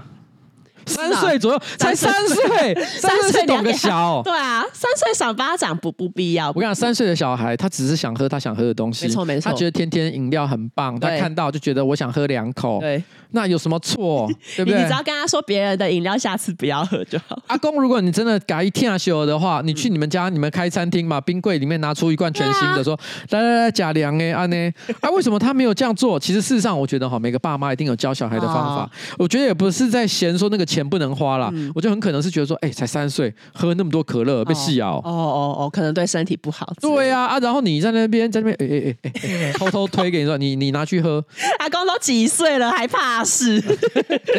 [0.85, 4.21] 三岁左右，才三岁， 三岁懂个小。
[4.25, 6.49] 对啊，三岁赏巴掌不不必要。
[6.49, 12.81] 我跟你讲，三岁的小孩他只是想喝他想喝的东西，没错没错，他觉得天天饮料很棒，他看到就觉得我想喝两口。
[12.81, 13.01] 对，
[13.33, 14.29] 那有什么错？
[14.55, 14.79] 对不对？
[14.81, 17.37] 你只要跟他说别人的饮料下次不要喝就好。
[17.47, 22.97] 阿公，如果你真的改一天修的话，你去你们家，你们开餐厅嘛，冰柜里面拿出一罐全新的，说
[23.29, 24.71] 来来来，假凉哎，安呢？
[25.01, 26.19] 啊， 为什么他没有这样做？
[26.19, 28.89] 其实事实上，我觉得哈，每个爸妈一定有教小孩的方法。
[29.17, 34.97] 我觉得也不是在嫌说那个钱不能花啦，我觉得很可能是觉得说，哎，才三岁，喝那么多可乐被戏咬。
[34.97, 36.71] 哦哦哦，可能对身体不好。
[36.79, 41.23] 对呀啊，然后你在那边在那边，哎哎哎哎，偷偷推给你说，你你拿去喝。
[41.59, 43.61] 阿公都几岁了还怕事？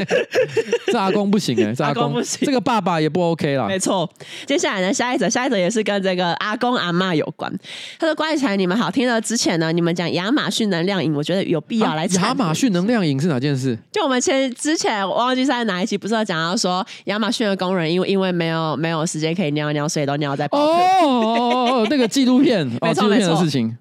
[0.87, 3.66] 这阿公不行哎， 这阿公不行，这个爸爸也不 OK 啦。
[3.66, 4.09] 没错，
[4.47, 7.53] 接下来呢，下一则，下一则也是跟这个阿公阿妈有关。
[7.99, 12.22] 他说：“关于才你们好听了之前呢，你们讲亚马逊能量饮，我觉得有必要来讲。
[12.22, 13.76] 亚马逊能量饮是哪件事？
[13.93, 20.47] 就我们前之前我忘记在哪一期，不是有讲到说亚马逊的工人因为因为没有没有时间可以尿尿，所以都尿在。
[20.47, 23.76] 哦哦哦，那个纪录片，哦 纪录片的事情。”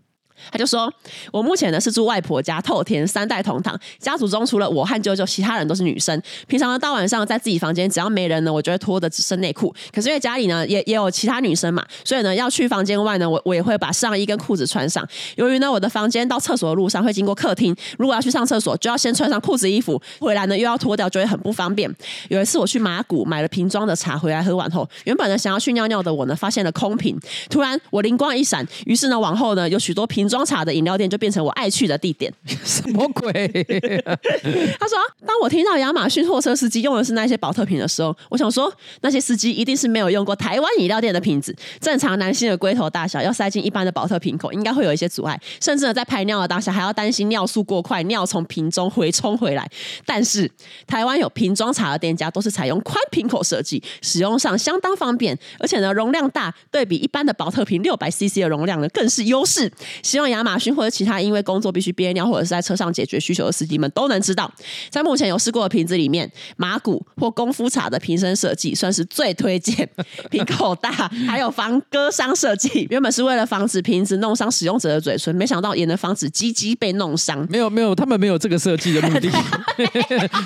[0.52, 0.92] 他就说
[1.32, 6.22] ：“我目前呢是住外婆家，透天三代同堂，家族中除了我和舅舅，其他人都是女生。
[6.48, 9.74] 平常呢到晚上在自己房间，只要没人呢，我就会脱的只剩内裤。
[9.94, 15.08] 可是因为家里呢也也有其他女生嘛，所以呢要去房间外呢，我我也会把上衣跟裤子穿上。
[15.36, 21.90] 由于呢我的房间到厕所的路上会经过客厅，如果要去上厕所，就要先穿上裤子衣服，回来呢又要脱掉，就会很不方便。
[22.30, 27.18] 有一次我去马古买了瓶装的茶回来喝完后，原本呢想要去尿尿的我呢发现了空瓶，
[27.50, 32.34] 突然我灵光一闪，于是呢往后呢有许多瓶装茶的饮料店。”就变成我爱去的地点，
[32.66, 33.32] 什么鬼？
[34.80, 41.56] 他说：“当我听到亚马逊货车司机用的是那些保特瓶的时候，我想说，那些司机一定是没有用过台湾饮料店的瓶子。
[41.80, 49.70] 正常男性的龟头大小要塞进一般的保特瓶口，应该会有一些阻碍，甚至呢，在排尿的当下还要担心尿速过快，尿从瓶中回冲回来。
[50.04, 50.50] 但是
[50.88, 59.72] 台湾有瓶装茶的店家都是采用宽瓶口设计，使用上相当方便，而且呢容量大，对比一般的保特瓶六百 CC 的容量呢更是优势。
[60.14, 64.52] 希望亚马逊或者其他因为工作必须憋尿或者是在车上解决需求的司机们都能知道，
[64.92, 69.90] 在目前有试过的瓶子里面，马古或功夫茶的瓶身设计算是最推荐，
[70.30, 70.92] 瓶口大，
[71.28, 72.86] 还有防割伤设计。
[72.92, 77.44] 原本是为了防止瓶子弄伤使用者的嘴唇，没想到也能防止鸡鸡被弄伤。
[77.50, 79.32] 没有没有，他们没有这个设计的目的，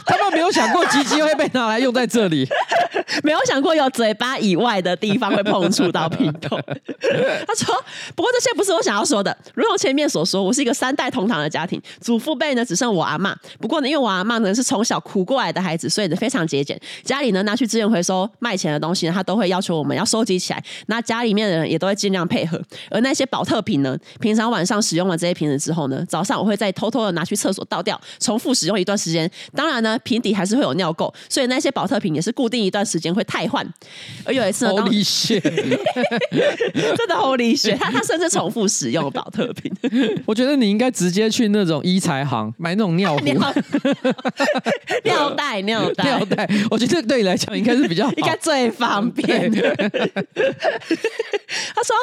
[0.05, 2.47] 他们没有想过鸡鸡会被拿来用在这里，
[3.21, 6.57] 没有想过有嘴巴以外的地方会碰触到瓶口。
[7.45, 7.75] 他说
[8.15, 13.35] ：“不过这些不是我想要说的，如同前面所说。”我是一个三代同堂的家庭，祖父辈呢只剩我阿嬷。
[13.59, 16.79] 不过呢，因为我阿嬷呢是从小苦过来的孩子，所以呢非常节俭。
[17.03, 20.63] 家里呢拿去资源回收卖钱的东西呢，他都会要求我们要收集起来。
[20.85, 22.61] 那家里面的人也都会尽量配合。
[22.89, 29.29] 而那些保特瓶呢，平常晚上使用了这些瓶子之后呢，早上我会再偷偷的拿去厕所倒掉，重复使用一段时间。
[29.53, 33.67] 当然呢，瓶底还是会有尿垢，所以那些保特瓶也是固定一段时间会汰换。
[34.23, 39.71] 而 有一次呢，Holy shit，真的 Holy shit，他他甚至重复使用保特瓶。
[40.25, 43.23] 我觉得你应该直接去那种医材行买那种尿壶、
[45.03, 46.47] 尿袋、尿袋、尿袋。
[46.69, 49.49] 我觉得这对你来讲应该是比较好，应该最方便。
[49.51, 49.59] 他
[51.83, 51.95] 说，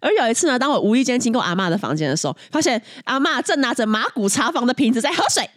[0.00, 5.48] 而有一次呢，当我无意间经过阿妈的房间的时候，发现阿妈正拿着马古茶房的瓶子在喝水。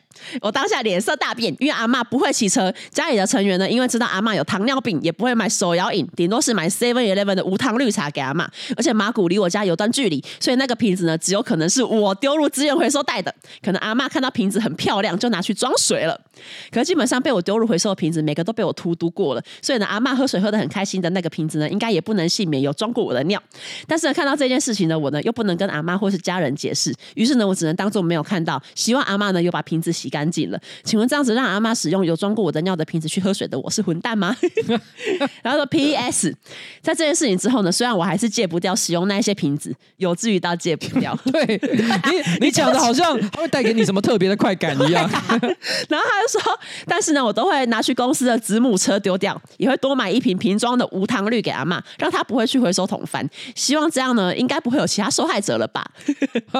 [0.41, 8.47] 我当下脸色大变，因为阿嬷不会骑车，家里的成员呢，因为知道阿嬷有糖尿病，也不会买手摇饮，顶多是买 Seven Eleven 的无糖绿茶给阿嬷。
[8.75, 13.33] 而且麻古离我家有段距离，所以那个瓶子呢，只有可能是我丢入资源回收袋的。
[13.61, 16.19] 可能阿嬷看到瓶子很漂亮，就拿去装水了。
[16.71, 19.43] 可基本上被我丢入回收的瓶子，每个都被我荼毒过了。
[19.61, 23.41] 所以呢，阿嬷喝水喝得很开心的那个瓶子呢，应该也不能幸免有装过我的尿。
[23.87, 28.61] 但是呢，看到这件事情呢，我呢又不能跟阿妈或是家人解释，于是呢，我只能当做没有看到。
[28.75, 30.59] 希望阿妈呢又把瓶子洗干净了。
[30.83, 34.35] 请问这样子让阿妈使用有装过我的尿的瓶子去喝水的我是混蛋吗？
[35.41, 36.35] 然后说 P.S.
[36.81, 41.17] 在这件事情之后呢，虽然我还是戒不掉使用那些瓶子，有至于到戒不掉。
[41.31, 41.59] 对
[42.39, 45.09] 你，你讲的好像它会带给你什么特别的快感一样。
[45.87, 53.25] 然后他就说，但是呢，我都会拿去公司的子母车丢掉，也会多买一瓶瓶装的无糖绿给阿妈，让她不会去回收桶翻。
[53.55, 55.85] 希望这样呢，应该不会有其他受害者了吧？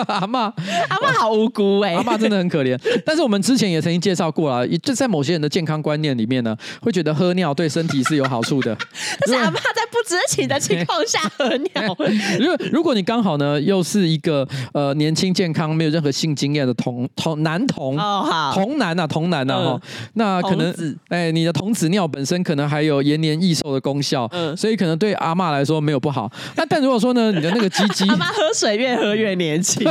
[0.08, 0.54] 阿妈，
[0.89, 2.80] 阿妈好无辜哎、欸，阿妈真的很可怜。
[3.06, 8.76] 但是我们之前也曾经介绍过了，就在某些人的健康观念里面呢，会觉得喝尿对身体是有好处的。
[9.22, 11.96] 但是阿妈在不知情的情况下喝尿。
[12.40, 19.82] 如果如果你刚好呢，又是一个呃年轻健康、没有任何性经验的童童男童哦，好童男啊，童男啊，哈、嗯，
[20.14, 20.74] 那可能
[21.10, 26.32] 哎，你的童子尿本身可能还有延年益寿的功效，嗯，所以可能对阿妈来说没有不好。
[26.56, 29.84] 那但如果说呢，你的那个鸡鸡， 阿妈喝水越喝越年轻，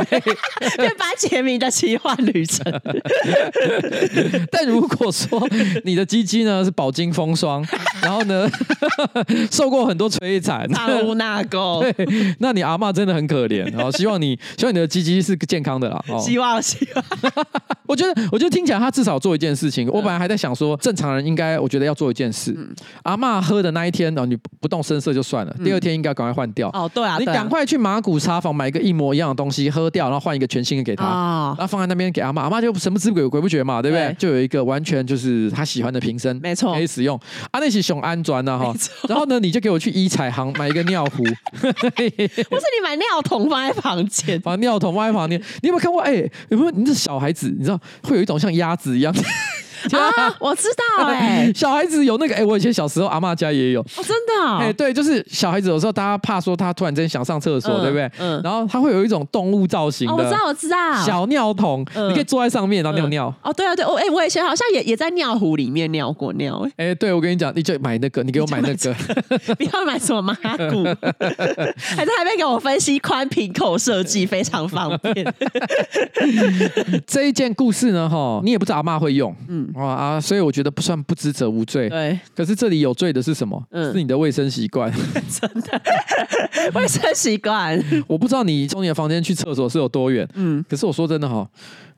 [0.79, 2.63] 越八杰明的奇幻旅程。
[4.51, 5.47] 但如果说
[5.83, 7.65] 你的鸡鸡呢是饱经风霜，
[8.01, 8.49] 然后呢
[9.51, 13.75] 受过很多摧残，那污纳垢， 对，那你阿嬷真的很可怜。
[13.75, 16.03] 好，希望你希望你的鸡鸡是健康的啦。
[16.07, 17.03] 哦希望希望。
[17.85, 19.87] 我觉得我觉得听起来他至少做一件事情。
[19.89, 22.55] 我本来还在想说，正常人应该我觉得要做一件事。
[23.03, 26.69] 阿嬷喝的那一天哦，你不动声色就算了，第二天应该赶快换掉。
[26.69, 31.03] 哦，对啊，你赶快去马古茶坊买一个一模一样的东西喝掉，然后换一个全新的给他，
[31.57, 34.15] 然后放在那边给阿妈，阿妈就神不知鬼鬼不觉嘛，对不对？
[34.17, 37.19] 就有一个完全就是他喜欢的瓶身，没错，可以使用。
[37.51, 38.73] 啊，那是熊安装的哈，
[39.07, 45.39] 然后呢，你就给我去医彩行买一个尿壶， 不是你买尿桶放在房间， 把尿桶放在房间。
[45.61, 46.01] 你有没有看过？
[46.01, 46.15] 哎，
[46.49, 46.71] 有没有？
[46.71, 49.13] 你这小孩子，你知道会有一种像鸭子一样。
[49.91, 50.67] 啊， 我知
[50.97, 58.09] 道哎， 小孩子有那个哎，我以前小时候阿嬷家也有哦，真的哎，对，就是小孩子有时候大家怕说他突然间想上厕所，对不对？
[58.19, 63.33] 嗯，然后他会有一种动物造型的，我知道，我知道，小尿桶，你可以坐在上面然后尿尿。
[63.43, 66.87] 哦，对啊，对，我哎，我以前好像也也在尿壶里面尿过尿哎。
[66.89, 68.93] 哎，对，我跟你讲，你就买那个，你给我买那个，
[69.55, 70.33] 不要买什么麻
[70.69, 75.33] 古，还在那边给我分析宽瓶口设计非常方便。
[77.07, 79.72] 这一件故事呢，哈，你也不知道阿嬷会用，嗯。
[79.73, 80.21] 哇啊！
[80.21, 81.89] 所以我觉得不算不知者无罪。
[81.89, 83.61] 对，可是这里有罪的是什么？
[83.71, 84.91] 嗯，是你的卫生习惯。
[85.29, 85.81] 真的，
[86.75, 87.81] 卫生习惯。
[88.07, 90.27] 我不知道你从你的房间去厕所是有多远。
[90.35, 91.47] 嗯，可是我说真的哈，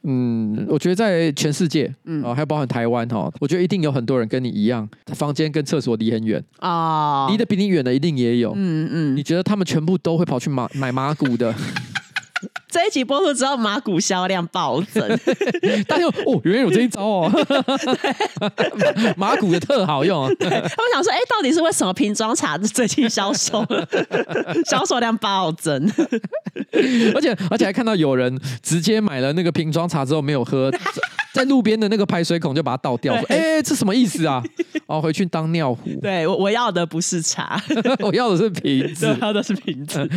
[0.04, 8.54] 嗯，我觉得在全世界，嗯，还有包含台湾哈，我觉得一定有很多人跟你一样，房间跟厕所离很远啊，离得比你远的一定也有。
[8.56, 11.54] 嗯嗯，你觉得他们全部都会跑去买买麻古的？
[12.76, 15.02] 这一集播出之后，麻古销量暴增。
[15.88, 17.32] 大家哦，原来有这一招哦！
[19.16, 20.30] 麻古的特好用啊！
[20.38, 23.66] 他们想说，哎，到底是为什么瓶装茶最近销售
[24.68, 25.90] 销售量暴增？
[27.16, 30.70] 而且而且还看到有人直接买了那个瓶装茶之后没有喝，
[31.34, 34.44] 在路边的那个排水孔就把它倒掉，说：“哎，这什么意思啊？”
[34.88, 35.90] 哦，回去当尿壶。
[36.02, 37.60] 对，我我要的不是茶，
[38.00, 40.08] 我要的是瓶子，要的是瓶子，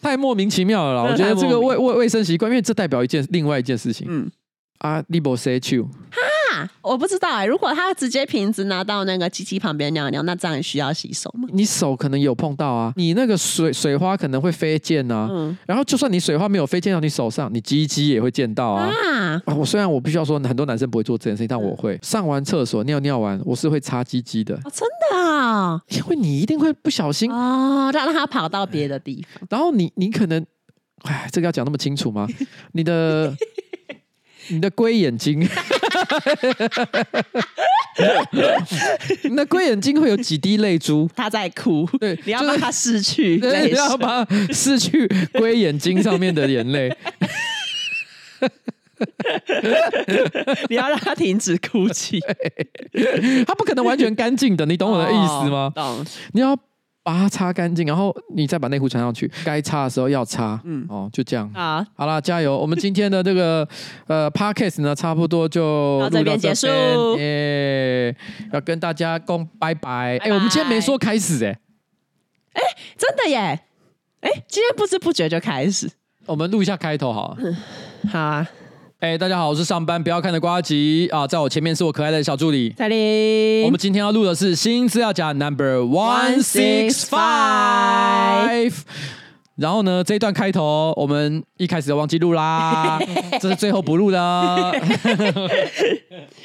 [0.00, 1.10] 太莫名其妙了啦！
[1.10, 1.97] 我觉得这个为为。
[1.98, 4.06] 卫生习惯，因为这代表一件另外一件事情。
[4.08, 4.30] 嗯
[4.78, 7.46] 啊，你不 say you 哈，我不知道哎、欸。
[7.46, 11.48] 如果他直接瓶子拿到那个机器旁边尿尿，那这样需要洗手吗？
[11.52, 15.26] 你手可能有碰到啊，你那个水水花可能会飞溅啊。
[15.28, 18.88] 嗯，然后就算你水花没有飞溅到你手上，你鸡鸡也会溅到啊。
[18.88, 21.98] 啊，我虽然我必须要说，很多男生不会做这件事情，但我会。
[22.00, 24.54] 上完厕所尿尿完，我是会擦鸡鸡的。
[24.54, 25.82] 哦，真的啊？
[25.88, 29.44] 因为你一定会不小心哦，让他跑到别的地方。
[29.50, 30.46] 然后你你可能。
[31.04, 32.26] 哎，这个要讲那么清楚吗？
[32.72, 33.34] 你的
[34.48, 35.40] 你的龟眼睛，
[39.24, 41.86] 你的龟眼睛会有几滴泪珠，他在哭。
[42.00, 46.94] 对，你要让他失去， 就是，你要把他失去龟眼睛上面的眼泪。
[50.68, 52.18] 你要让他停止哭泣，
[53.46, 55.70] 他不可能完全干净的，你懂我的意思吗？
[55.74, 56.04] 懂。
[56.32, 56.58] 你要。
[57.08, 59.30] 把它擦干净，然后你再把内裤穿上去。
[59.42, 61.50] 该擦的时候要擦，嗯，哦，就这样。
[61.54, 62.54] 好，好了，加油！
[62.54, 63.66] 我们今天的这个
[64.08, 66.66] 呃 Podcast 呢，差不多就到这边结束。
[67.16, 68.14] 耶，
[68.52, 70.18] 要跟大家共拜拜。
[70.18, 71.58] 哎，我们今天没说开始哎，
[72.52, 72.62] 哎，
[72.98, 73.38] 真的耶！
[74.20, 75.90] 哎，今天不知不觉就开始。
[76.26, 77.34] 我们录一下开头好
[78.12, 78.46] 好啊。
[79.00, 83.62] 哎，大家好，我是上班不要看的瓜吉啊，在我前面是我可爱的小助理彩玲。
[83.62, 88.74] 我们今天要录的是新资料夹 Number One Six Five。
[89.54, 92.98] 然后呢，这一段开头我们一开始就忘记录啦，
[93.40, 94.18] 这是最后不录的。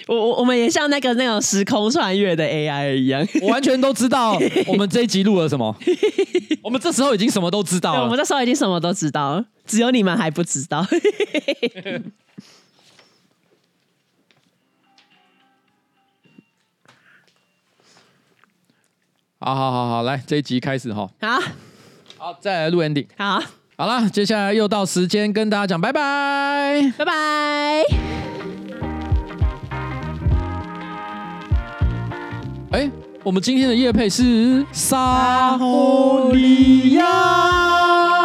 [0.08, 4.38] 我我我们也像那个那种时空穿越的 AI 一样，我完全都知道
[4.68, 5.76] 我们这一集录了什么。
[6.62, 10.86] 我们这时候已经什么都知道了，我们这时候已经什么都知道了，只有你们还不知道。
[19.39, 21.09] 好好好好，来这一集开始哈。
[21.20, 21.39] 好，
[22.18, 23.07] 好，再来录 ending。
[23.18, 23.43] 好，
[23.76, 27.84] 好了，接下来又到时间跟大家讲拜拜，拜拜。
[32.72, 32.89] 哎，
[33.24, 38.22] 我们今天的夜配是沙狐狸呀。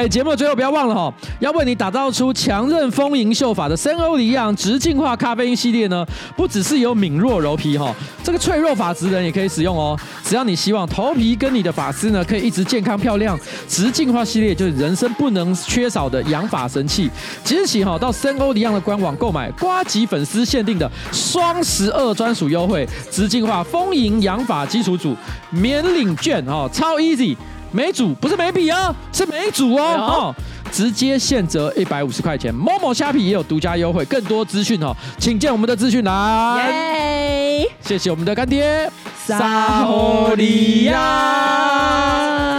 [0.00, 7.94] 哎，节目的最后不要忘了哈，要为你打造出强韧丰盈秀发的森欧黎漾直净化咖啡因系列呢，不只是有敏弱柔皮哈，
[8.24, 9.94] 这个脆弱发质人也可以使用哦。
[10.24, 13.38] 只要你希望头皮跟你的发丝呢可以一直健康漂亮，
[13.68, 17.10] 直净化系列就是人生不能缺少的养发神器。
[17.44, 25.14] 即日起哈，到森欧黎漾的官网购买瓜吉粉丝限定的双十二专属优惠，直净化丰盈养发基础组
[25.50, 27.36] 免领券哦，超 easy。
[27.72, 29.82] 没组不是每笔啊，是每组哦。
[29.82, 30.34] 哦，
[30.72, 32.54] 直接现折一百五十块钱。
[32.54, 36.58] 某某虾皮也有独家优惠，更多资讯哦，请见我们的资讯栏。
[36.58, 37.70] 耶！
[37.82, 38.90] 谢谢我们的干爹，
[39.26, 42.49] 撒吼利亚。